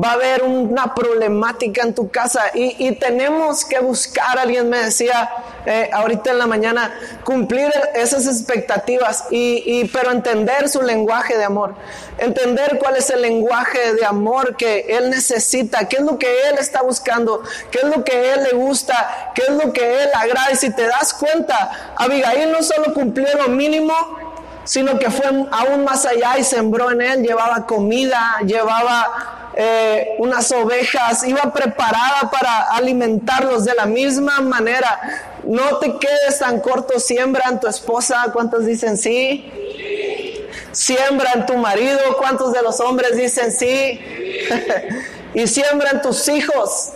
va 0.03 0.11
a 0.11 0.13
haber 0.15 0.43
una 0.43 0.95
problemática 0.95 1.83
en 1.83 1.95
tu 1.95 2.11
casa 2.11 2.43
y, 2.55 2.91
tenemos 2.97 3.65
que 3.65 3.79
buscar, 3.81 4.39
alguien 4.39 4.69
me 4.69 4.79
decía 4.79 5.31
eh, 5.67 5.91
ahorita 5.93 6.31
en 6.31 6.39
la 6.39 6.47
mañana, 6.47 6.93
cumplir 7.25 7.71
esas 7.95 8.27
expectativas, 8.27 9.25
y, 9.31 9.85
pero 9.87 10.11
entender 10.11 10.69
su 10.69 10.83
lenguaje 10.83 11.37
de 11.37 11.45
amor, 11.45 11.75
entender 12.19 12.79
cuál 12.79 12.97
es 12.97 13.11
el 13.11 13.23
lenguaje 13.23 13.95
de 13.95 14.05
amor 14.05 14.57
que 14.57 14.87
él 14.89 15.11
necesita, 15.11 15.89
qué 15.89 15.97
es 15.97 16.03
lo 16.03 16.19
que 16.19 16.49
él 16.49 16.57
está 16.59 16.83
buscando, 16.83 17.43
qué 17.71 17.79
es 17.79 17.85
lo 17.85 18.05
que 18.05 18.33
él 18.33 18.45
le 18.45 18.57
gusta, 18.57 19.33
qué 19.35 19.43
es 19.49 19.51
lo 19.51 19.73
que 19.73 20.03
él 20.03 20.11
agrada. 20.15 20.53
Y 20.53 20.57
si 20.57 20.71
te 20.75 20.87
das 20.87 21.15
cuenta, 21.15 21.95
Abigail 21.97 22.51
no 22.51 22.63
solo 22.63 22.93
cumplió 22.95 23.27
lo 23.37 23.49
mínimo, 23.49 23.95
sino 24.65 24.99
que 24.99 25.11
fue 25.11 25.27
aún 25.27 25.85
más 25.85 26.07
allá 26.07 26.39
y 26.39 26.45
sembró 26.45 26.91
en 26.91 27.01
él, 27.01 27.23
llevaba 27.23 27.67
comida, 27.67 28.39
llevaba 28.45 29.51
eh, 29.55 30.15
unas 30.19 30.51
ovejas, 30.53 31.25
iba 31.25 31.53
preparada 31.53 32.31
para 32.31 32.71
alimentarlos 32.71 33.65
de 33.65 33.75
la 33.75 33.87
misma 33.87 34.41
manera. 34.41 35.01
No 35.45 35.79
te 35.79 35.99
quedes 35.99 36.39
tan 36.39 36.61
corto, 36.61 37.01
siembra 37.01 37.45
en 37.49 37.59
tu 37.59 37.67
esposa, 37.67 38.27
¿cuántos 38.33 38.67
dicen 38.67 38.97
sí? 38.97 39.51
Siembra 40.73 41.33
en 41.35 41.47
tu 41.47 41.57
marido, 41.57 41.99
¿cuántos 42.17 42.53
de 42.53 42.63
los 42.63 42.79
hombres 42.81 43.17
dicen 43.17 43.51
sí? 43.51 44.01
y 45.35 45.47
siembra 45.47 45.91
en 45.91 46.03
tus 46.03 46.29
hijos. 46.29 46.93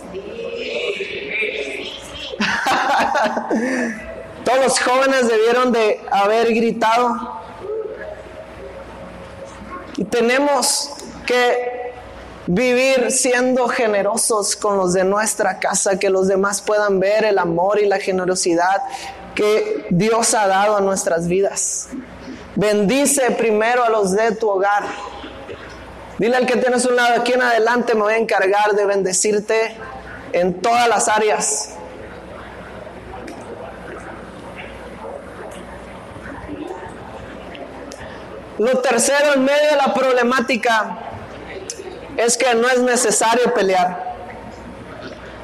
Todos 4.45 4.63
los 4.63 4.79
jóvenes 4.79 5.27
debieron 5.27 5.71
de 5.71 5.99
haber 6.11 6.53
gritado. 6.53 7.44
Tenemos 10.09 10.91
que 11.25 11.93
vivir 12.47 13.11
siendo 13.11 13.67
generosos 13.67 14.55
con 14.55 14.77
los 14.77 14.93
de 14.93 15.03
nuestra 15.03 15.59
casa, 15.59 15.97
que 15.97 16.09
los 16.09 16.27
demás 16.27 16.61
puedan 16.61 16.99
ver 16.99 17.25
el 17.25 17.39
amor 17.39 17.79
y 17.79 17.85
la 17.87 17.99
generosidad 17.99 18.81
que 19.33 19.87
Dios 19.89 20.33
ha 20.33 20.47
dado 20.47 20.77
a 20.77 20.81
nuestras 20.81 21.27
vidas. 21.27 21.87
Bendice 22.55 23.31
primero 23.31 23.83
a 23.83 23.89
los 23.89 24.11
de 24.11 24.31
tu 24.33 24.49
hogar. 24.49 24.83
Dile 26.17 26.37
al 26.37 26.45
que 26.45 26.55
tienes 26.55 26.85
un 26.85 26.95
lado 26.95 27.21
aquí 27.21 27.33
en 27.33 27.41
adelante, 27.41 27.93
me 27.95 28.01
voy 28.01 28.13
a 28.13 28.17
encargar 28.17 28.71
de 28.71 28.85
bendecirte 28.85 29.75
en 30.31 30.61
todas 30.61 30.87
las 30.87 31.09
áreas. 31.09 31.71
Lo 38.57 38.79
tercero 38.79 39.33
en 39.33 39.43
medio 39.43 39.71
de 39.71 39.75
la 39.75 39.93
problemática 39.93 40.97
es 42.17 42.37
que 42.37 42.55
no 42.55 42.69
es 42.69 42.79
necesario 42.79 43.53
pelear. 43.53 44.15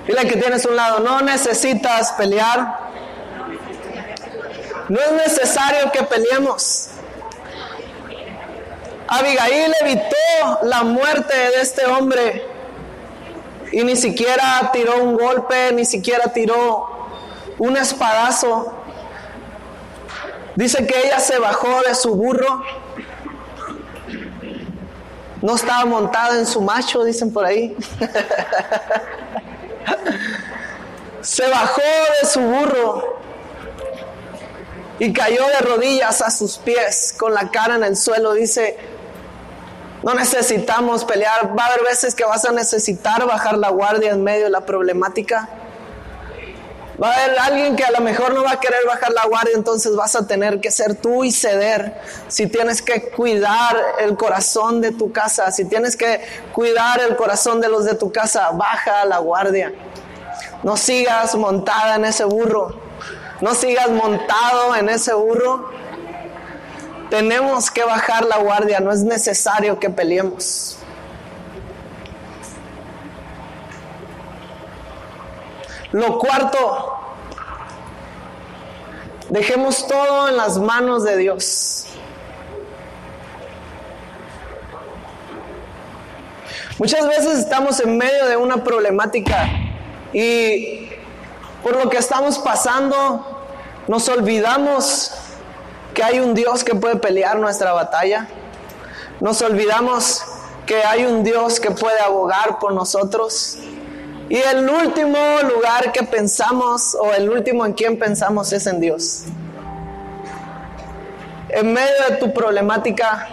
Dile 0.07 0.27
que 0.27 0.37
tienes 0.37 0.65
un 0.65 0.75
lado, 0.75 0.99
no 0.99 1.21
necesitas 1.21 2.13
pelear. 2.13 2.79
No 4.87 4.99
es 4.99 5.11
necesario 5.11 5.91
que 5.91 6.03
peleemos. 6.03 6.89
Abigail 9.07 9.73
evitó 9.81 10.59
la 10.63 10.83
muerte 10.83 11.35
de 11.35 11.61
este 11.61 11.85
hombre 11.85 12.45
y 13.73 13.83
ni 13.83 13.95
siquiera 13.97 14.69
tiró 14.71 15.03
un 15.03 15.17
golpe, 15.17 15.71
ni 15.73 15.83
siquiera 15.83 16.31
tiró 16.31 17.09
un 17.57 17.75
espadazo. 17.75 18.80
Dice 20.55 20.85
que 20.85 21.07
ella 21.07 21.19
se 21.19 21.39
bajó 21.39 21.81
de 21.87 21.95
su 21.95 22.15
burro 22.15 22.63
no 25.41 25.55
estaba 25.55 25.85
montada 25.85 26.37
en 26.37 26.45
su 26.45 26.61
macho, 26.61 27.03
dicen 27.03 27.33
por 27.33 27.45
ahí. 27.45 27.75
Se 31.21 31.47
bajó 31.49 31.81
de 32.21 32.27
su 32.27 32.39
burro 32.39 33.19
y 34.99 35.11
cayó 35.13 35.47
de 35.47 35.59
rodillas 35.59 36.21
a 36.21 36.29
sus 36.29 36.57
pies 36.57 37.15
con 37.17 37.33
la 37.33 37.49
cara 37.49 37.75
en 37.75 37.83
el 37.83 37.97
suelo. 37.97 38.33
Dice, 38.33 38.77
no 40.03 40.13
necesitamos 40.13 41.05
pelear. 41.05 41.57
Va 41.57 41.65
a 41.65 41.67
haber 41.67 41.83
veces 41.85 42.13
que 42.13 42.23
vas 42.23 42.45
a 42.45 42.51
necesitar 42.51 43.25
bajar 43.25 43.57
la 43.57 43.69
guardia 43.69 44.11
en 44.11 44.23
medio 44.23 44.43
de 44.45 44.51
la 44.51 44.65
problemática. 44.65 45.49
Va 47.01 47.09
a 47.09 47.23
haber 47.23 47.39
alguien 47.39 47.75
que 47.75 47.83
a 47.83 47.89
lo 47.89 48.01
mejor 48.01 48.31
no 48.33 48.43
va 48.43 48.51
a 48.51 48.59
querer 48.59 48.85
bajar 48.85 49.11
la 49.11 49.25
guardia, 49.25 49.55
entonces 49.55 49.95
vas 49.95 50.15
a 50.15 50.27
tener 50.27 50.61
que 50.61 50.69
ser 50.69 50.93
tú 50.93 51.23
y 51.23 51.31
ceder. 51.31 51.99
Si 52.27 52.45
tienes 52.45 52.81
que 52.81 53.09
cuidar 53.09 53.75
el 53.99 54.15
corazón 54.15 54.81
de 54.81 54.91
tu 54.91 55.11
casa, 55.11 55.51
si 55.51 55.65
tienes 55.65 55.97
que 55.97 56.21
cuidar 56.53 57.01
el 57.01 57.15
corazón 57.15 57.59
de 57.59 57.69
los 57.69 57.85
de 57.85 57.95
tu 57.95 58.11
casa, 58.11 58.51
baja 58.51 59.03
la 59.05 59.17
guardia. 59.17 59.73
No 60.61 60.77
sigas 60.77 61.33
montada 61.35 61.95
en 61.95 62.05
ese 62.05 62.23
burro. 62.23 62.79
No 63.41 63.55
sigas 63.55 63.89
montado 63.89 64.75
en 64.75 64.89
ese 64.89 65.13
burro. 65.13 65.71
Tenemos 67.09 67.71
que 67.71 67.83
bajar 67.83 68.25
la 68.25 68.37
guardia, 68.37 68.79
no 68.79 68.91
es 68.91 69.01
necesario 69.01 69.79
que 69.79 69.89
peleemos. 69.89 70.77
Lo 75.91 76.17
cuarto, 76.19 76.90
dejemos 79.31 79.87
todo 79.87 80.27
en 80.27 80.35
las 80.35 80.59
manos 80.59 81.05
de 81.05 81.15
Dios. 81.15 81.85
Muchas 86.77 87.07
veces 87.07 87.39
estamos 87.39 87.79
en 87.79 87.97
medio 87.97 88.25
de 88.27 88.35
una 88.35 88.61
problemática 88.61 89.47
y 90.11 90.89
por 91.63 91.81
lo 91.81 91.89
que 91.89 91.97
estamos 91.97 92.39
pasando 92.39 93.45
nos 93.87 94.09
olvidamos 94.09 95.13
que 95.93 96.03
hay 96.03 96.19
un 96.19 96.33
Dios 96.33 96.65
que 96.65 96.75
puede 96.75 96.97
pelear 96.97 97.39
nuestra 97.39 97.71
batalla. 97.71 98.27
Nos 99.21 99.41
olvidamos 99.41 100.23
que 100.65 100.83
hay 100.83 101.05
un 101.05 101.23
Dios 101.23 101.61
que 101.61 101.71
puede 101.71 102.01
abogar 102.01 102.59
por 102.59 102.73
nosotros. 102.73 103.59
Y 104.31 104.37
el 104.37 104.69
último 104.69 105.17
lugar 105.43 105.91
que 105.91 106.03
pensamos 106.03 106.95
o 106.95 107.13
el 107.13 107.29
último 107.29 107.65
en 107.65 107.73
quien 107.73 107.99
pensamos 107.99 108.53
es 108.53 108.65
en 108.65 108.79
Dios. 108.79 109.23
En 111.49 111.73
medio 111.73 111.91
de 112.07 112.15
tu 112.15 112.31
problemática, 112.31 113.27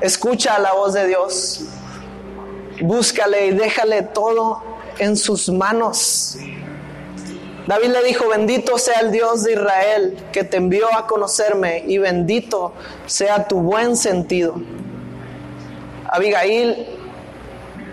escucha 0.00 0.58
la 0.58 0.72
voz 0.72 0.94
de 0.94 1.08
Dios. 1.08 1.60
Búscale 2.80 3.48
y 3.48 3.50
déjale 3.50 4.00
todo 4.00 4.62
en 4.98 5.14
sus 5.14 5.50
manos. 5.50 6.38
David 7.66 7.88
le 7.88 8.04
dijo, 8.04 8.30
bendito 8.30 8.78
sea 8.78 9.00
el 9.00 9.12
Dios 9.12 9.44
de 9.44 9.52
Israel 9.52 10.16
que 10.32 10.42
te 10.42 10.56
envió 10.56 10.86
a 10.96 11.06
conocerme 11.06 11.84
y 11.86 11.98
bendito 11.98 12.72
sea 13.04 13.46
tu 13.46 13.60
buen 13.60 13.94
sentido. 13.94 14.54
Abigail 16.06 16.97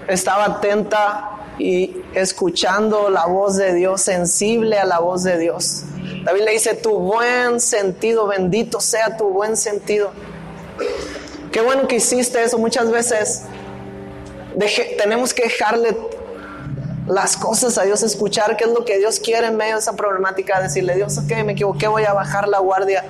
estaba 0.07 0.45
atenta 0.45 1.31
y 1.57 2.01
escuchando 2.13 3.09
la 3.09 3.25
voz 3.25 3.55
de 3.55 3.73
Dios, 3.73 4.01
sensible 4.01 4.77
a 4.77 4.85
la 4.85 4.99
voz 4.99 5.23
de 5.23 5.37
Dios. 5.37 5.83
David 6.23 6.41
le 6.41 6.51
dice, 6.51 6.73
tu 6.75 6.97
buen 6.97 7.59
sentido, 7.59 8.27
bendito 8.27 8.81
sea 8.81 9.15
tu 9.17 9.29
buen 9.29 9.55
sentido. 9.55 10.11
Qué 11.51 11.61
bueno 11.61 11.87
que 11.87 11.95
hiciste 11.95 12.43
eso. 12.43 12.57
Muchas 12.57 12.91
veces 12.91 13.43
tenemos 14.97 15.33
que 15.33 15.43
dejarle 15.43 15.95
las 17.07 17.37
cosas 17.37 17.77
a 17.77 17.83
Dios, 17.83 18.01
escuchar 18.03 18.57
qué 18.57 18.63
es 18.65 18.71
lo 18.71 18.83
que 18.83 18.97
Dios 18.97 19.19
quiere 19.19 19.47
en 19.47 19.57
medio 19.57 19.73
de 19.75 19.79
esa 19.79 19.95
problemática, 19.95 20.59
decirle, 20.59 20.95
Dios, 20.95 21.17
ok, 21.17 21.43
me 21.45 21.53
equivoqué, 21.53 21.87
voy 21.87 22.03
a 22.03 22.13
bajar 22.13 22.47
la 22.47 22.59
guardia, 22.59 23.05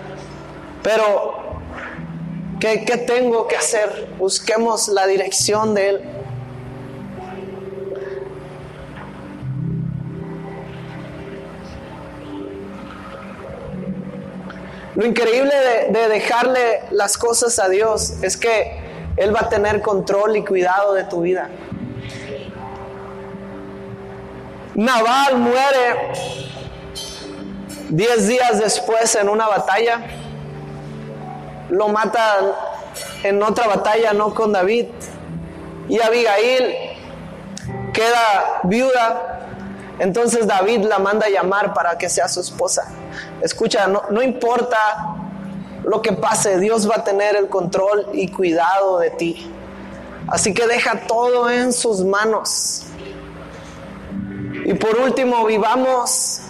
pero 0.83 1.35
¿qué, 2.59 2.83
qué 2.83 2.97
tengo 2.97 3.47
que 3.47 3.55
hacer? 3.55 4.09
Busquemos 4.19 4.89
la 4.89 5.07
dirección 5.07 5.73
de 5.73 5.89
Él. 5.89 6.14
Lo 14.95 15.05
increíble 15.05 15.53
de, 15.89 16.07
dejarle 16.07 16.83
las 16.91 17.17
cosas 17.17 17.59
a 17.59 17.67
Dios 17.67 18.13
es 18.21 18.37
que 18.37 18.79
Él 19.17 19.35
va 19.35 19.41
a 19.41 19.49
tener 19.49 19.81
control 19.81 20.37
y 20.37 20.45
cuidado 20.45 20.93
de 20.93 21.03
tu 21.03 21.21
vida. 21.21 21.49
Naval 24.73 25.37
muere 25.37 26.11
diez 27.89 28.27
días 28.27 28.59
después 28.59 29.15
en 29.15 29.27
una 29.27 29.47
batalla. 29.47 30.01
Lo 31.69 31.89
matan 31.89 32.53
en 33.23 33.43
otra 33.43 33.67
batalla, 33.67 34.13
no 34.13 34.33
con 34.33 34.53
David. 34.53 34.87
Y 35.89 35.99
Abigail 35.99 36.73
queda 37.91 38.61
viuda. 38.63 39.49
Entonces 39.99 40.47
David 40.47 40.85
la 40.85 40.99
manda 40.99 41.25
a 41.25 41.29
llamar 41.29 41.73
para 41.73 41.97
que 41.97 42.07
sea 42.07 42.29
su 42.29 42.39
esposa. 42.39 42.93
Escucha, 43.41 43.87
no, 43.87 44.21
importa 44.21 44.77
lo 45.83 46.01
que 46.01 46.13
pase, 46.13 46.59
Dios 46.59 46.89
va 46.89 46.95
a 46.97 47.03
tener 47.03 47.35
el 47.35 47.47
control 47.47 48.07
y 48.13 48.29
cuidado 48.29 48.99
de 48.99 49.11
ti. 49.11 49.51
Así 50.27 50.53
que 50.53 50.65
deja 50.65 51.01
todo 51.07 51.49
en 51.49 51.71
sus 51.71 52.03
manos. 52.03 52.83
Y 54.65 54.73
por 54.73 54.97
último, 54.97 55.45
vivamos 55.45 56.41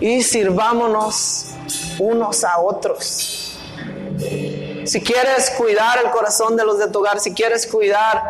y 0.00 0.22
sirvámonos 0.22 1.50
unos 2.00 2.42
a 2.42 2.58
otros. 2.58 3.56
Si 4.84 5.00
quieres 5.00 5.50
cuidar 5.50 5.98
el 6.04 6.10
corazón 6.10 6.56
de 6.56 6.64
los 6.64 6.78
de 6.78 6.88
tu 6.88 6.98
hogar, 6.98 7.20
si 7.20 7.32
quieres 7.32 7.68
cuidar 7.68 8.20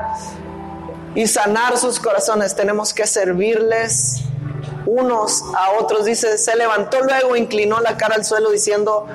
y 1.15 1.27
sanar 1.27 1.79
sus 1.79 1.99
corazones, 1.99 2.55
tenemos 2.55 2.93
que 2.93 3.07
servirles 3.07 4.23
unos 4.87 5.42
a 5.57 5.73
otros. 5.81 6.05
Dice, 6.05 6.38
se 6.38 6.57
levantó 6.57 7.01
luego, 7.01 7.37
inclinó 7.37 7.81
la 7.81 7.97
cara 7.97 8.16
al 8.16 8.25
suelo 8.25 8.51
diciendo, 8.51 9.07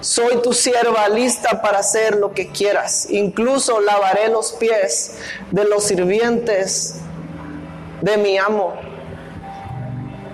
soy 0.00 0.40
tu 0.42 0.52
sierva 0.52 1.08
lista 1.08 1.60
para 1.60 1.78
hacer 1.78 2.16
lo 2.16 2.32
que 2.32 2.50
quieras. 2.50 3.06
Incluso 3.10 3.80
lavaré 3.80 4.28
los 4.28 4.52
pies 4.52 5.12
de 5.50 5.64
los 5.64 5.84
sirvientes 5.84 6.96
de 8.00 8.16
mi 8.16 8.38
amo. 8.38 8.74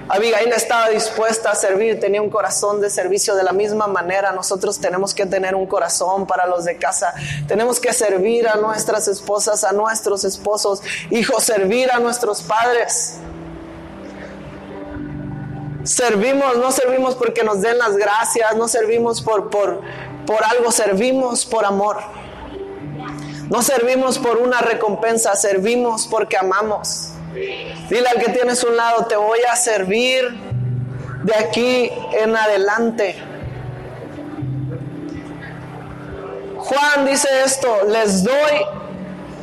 Abigail 0.08 0.52
estaba 0.52 0.88
dispuesta 0.88 1.50
a 1.50 1.56
servir, 1.56 1.98
tenía 1.98 2.22
un 2.22 2.30
corazón 2.30 2.80
de 2.80 2.90
servicio 2.90 3.34
de 3.34 3.42
la 3.42 3.52
misma 3.52 3.88
manera. 3.88 4.30
Nosotros 4.30 4.78
tenemos 4.78 5.12
que 5.12 5.26
tener 5.26 5.56
un 5.56 5.66
corazón 5.66 6.28
para 6.28 6.46
los 6.46 6.64
de 6.64 6.76
casa. 6.76 7.12
Tenemos 7.48 7.80
que 7.80 7.92
servir 7.92 8.46
a 8.46 8.54
nuestras 8.54 9.08
esposas, 9.08 9.64
a 9.64 9.72
nuestros 9.72 10.24
esposos, 10.24 10.80
hijos, 11.10 11.42
servir 11.42 11.90
a 11.90 11.98
nuestros 11.98 12.42
padres. 12.42 13.14
Servimos, 15.86 16.56
no 16.56 16.72
servimos 16.72 17.14
porque 17.14 17.44
nos 17.44 17.60
den 17.60 17.78
las 17.78 17.96
gracias, 17.96 18.56
no 18.56 18.66
servimos 18.66 19.22
por, 19.22 19.50
por, 19.50 19.82
por 20.26 20.42
algo, 20.42 20.72
servimos 20.72 21.46
por 21.46 21.64
amor. 21.64 21.98
No 23.48 23.62
servimos 23.62 24.18
por 24.18 24.38
una 24.38 24.60
recompensa, 24.60 25.36
servimos 25.36 26.08
porque 26.08 26.36
amamos. 26.36 27.10
Dile 27.32 28.08
al 28.08 28.20
que 28.20 28.32
tienes 28.32 28.64
un 28.64 28.76
lado, 28.76 29.06
te 29.06 29.14
voy 29.14 29.38
a 29.48 29.54
servir 29.54 30.24
de 31.22 31.34
aquí 31.36 31.92
en 32.20 32.34
adelante. 32.34 33.14
Juan 36.56 37.06
dice 37.06 37.28
esto, 37.44 37.84
les 37.86 38.24
doy 38.24 38.34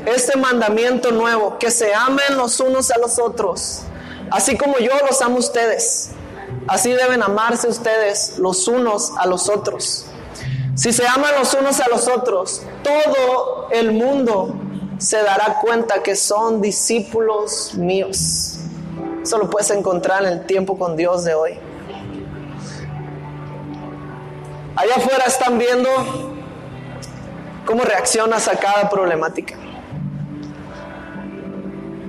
este 0.05 0.37
mandamiento 0.37 1.11
nuevo, 1.11 1.57
que 1.57 1.71
se 1.71 1.95
amen 1.95 2.35
los 2.35 2.59
unos 2.59 2.91
a 2.91 2.97
los 2.97 3.17
otros, 3.17 3.83
así 4.29 4.57
como 4.57 4.77
yo 4.79 4.91
los 5.09 5.21
amo 5.21 5.37
a 5.37 5.39
ustedes. 5.39 6.09
Así 6.67 6.91
deben 6.91 7.21
amarse 7.21 7.67
ustedes 7.67 8.39
los 8.39 8.67
unos 8.67 9.11
a 9.17 9.27
los 9.27 9.49
otros. 9.49 10.05
Si 10.75 10.91
se 10.91 11.05
aman 11.07 11.31
los 11.37 11.53
unos 11.53 11.79
a 11.81 11.89
los 11.89 12.07
otros, 12.07 12.63
todo 12.83 13.67
el 13.71 13.91
mundo 13.91 14.55
se 14.97 15.17
dará 15.17 15.59
cuenta 15.61 16.01
que 16.01 16.15
son 16.15 16.61
discípulos 16.61 17.75
míos. 17.75 18.59
Eso 19.21 19.37
lo 19.37 19.49
puedes 19.49 19.69
encontrar 19.71 20.25
en 20.25 20.33
el 20.33 20.45
tiempo 20.45 20.77
con 20.77 20.95
Dios 20.95 21.23
de 21.23 21.33
hoy. 21.33 21.59
Allá 24.75 24.95
afuera 24.95 25.25
están 25.27 25.59
viendo 25.59 25.89
cómo 27.65 27.83
reaccionas 27.83 28.47
a 28.47 28.55
cada 28.55 28.89
problemática. 28.89 29.55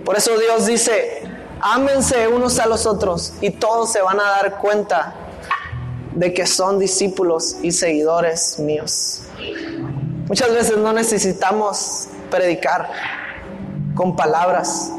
Por 0.04 0.16
eso 0.16 0.38
Dios 0.38 0.66
dice, 0.66 1.23
ámense 1.64 2.29
unos 2.29 2.59
a 2.59 2.66
los 2.66 2.85
otros 2.85 3.33
y 3.40 3.48
todos 3.48 3.90
se 3.90 4.03
van 4.03 4.20
a 4.20 4.24
dar 4.24 4.59
cuenta 4.59 5.14
de 6.12 6.35
que 6.35 6.46
son 6.46 6.79
discípulos 6.79 7.57
y 7.62 7.72
seguidores 7.72 8.59
míos. 8.59 9.22
Muchas 10.29 10.53
veces 10.53 10.77
no 10.77 10.92
necesitamos 10.92 12.09
predicar 12.31 12.90
con 13.94 14.14
palabras. 14.14 14.92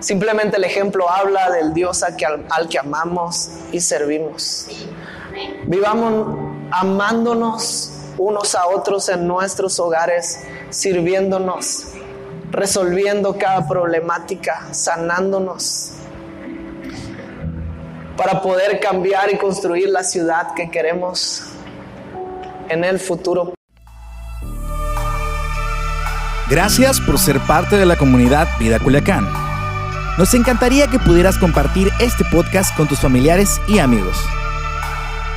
Simplemente 0.00 0.58
el 0.58 0.64
ejemplo 0.64 1.10
habla 1.10 1.50
del 1.50 1.72
Dios 1.72 2.02
al 2.02 2.16
que, 2.16 2.26
al 2.26 2.68
que 2.68 2.78
amamos 2.78 3.48
y 3.72 3.80
servimos. 3.80 4.66
Vivamos 5.64 6.38
amándonos 6.70 7.92
unos 8.18 8.54
a 8.54 8.66
otros 8.66 9.08
en 9.08 9.26
nuestros 9.26 9.80
hogares, 9.80 10.40
sirviéndonos 10.68 11.91
resolviendo 12.52 13.36
cada 13.36 13.66
problemática, 13.66 14.68
sanándonos, 14.72 15.92
para 18.16 18.40
poder 18.42 18.78
cambiar 18.78 19.32
y 19.32 19.38
construir 19.38 19.88
la 19.88 20.04
ciudad 20.04 20.54
que 20.54 20.70
queremos 20.70 21.44
en 22.68 22.84
el 22.84 23.00
futuro. 23.00 23.54
Gracias 26.48 27.00
por 27.00 27.18
ser 27.18 27.40
parte 27.40 27.76
de 27.78 27.86
la 27.86 27.96
comunidad 27.96 28.46
Vida 28.58 28.78
Culiacán. 28.78 29.26
Nos 30.18 30.34
encantaría 30.34 30.86
que 30.88 30.98
pudieras 30.98 31.38
compartir 31.38 31.90
este 31.98 32.24
podcast 32.26 32.76
con 32.76 32.86
tus 32.86 33.00
familiares 33.00 33.58
y 33.66 33.78
amigos. 33.78 34.22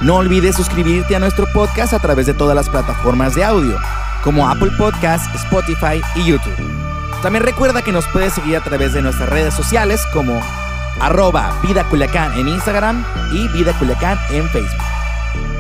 No 0.02 0.18
olvides 0.18 0.58
suscribirte 0.58 1.16
a 1.16 1.20
nuestro 1.20 1.48
podcast 1.54 1.94
a 1.94 2.00
través 2.00 2.26
de 2.26 2.34
todas 2.34 2.56
las 2.56 2.68
plataformas 2.68 3.36
de 3.36 3.46
audio, 3.46 3.78
como 4.22 4.50
Apple 4.50 4.72
Podcasts, 4.78 5.30
Spotify 5.44 6.02
y 6.16 6.26
YouTube. 6.26 6.85
También 7.26 7.44
recuerda 7.44 7.82
que 7.82 7.92
nos 7.92 8.08
puedes 8.10 8.34
seguir 8.34 8.56
a 8.56 8.62
través 8.64 8.94
de 8.94 9.02
nuestras 9.02 9.28
redes 9.28 9.52
sociales 9.52 10.06
como 10.14 10.40
arroba 11.00 11.60
Vida 11.64 11.84
Culiacán 11.90 12.38
en 12.38 12.48
Instagram 12.48 13.04
y 13.32 13.48
Vida 13.48 13.74
Culiacán 13.80 14.20
en 14.30 14.48
Facebook. 14.48 14.84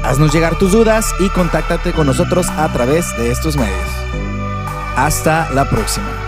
Haznos 0.04 0.32
llegar 0.32 0.60
tus 0.60 0.74
dudas 0.74 1.16
y 1.18 1.28
contáctate 1.30 1.92
con 1.92 2.06
nosotros 2.06 2.50
a 2.50 2.72
través 2.72 3.18
de 3.18 3.32
estos 3.32 3.58
medios. 3.58 3.90
Hasta 4.96 5.50
la 5.56 5.68
próxima. 5.68 6.25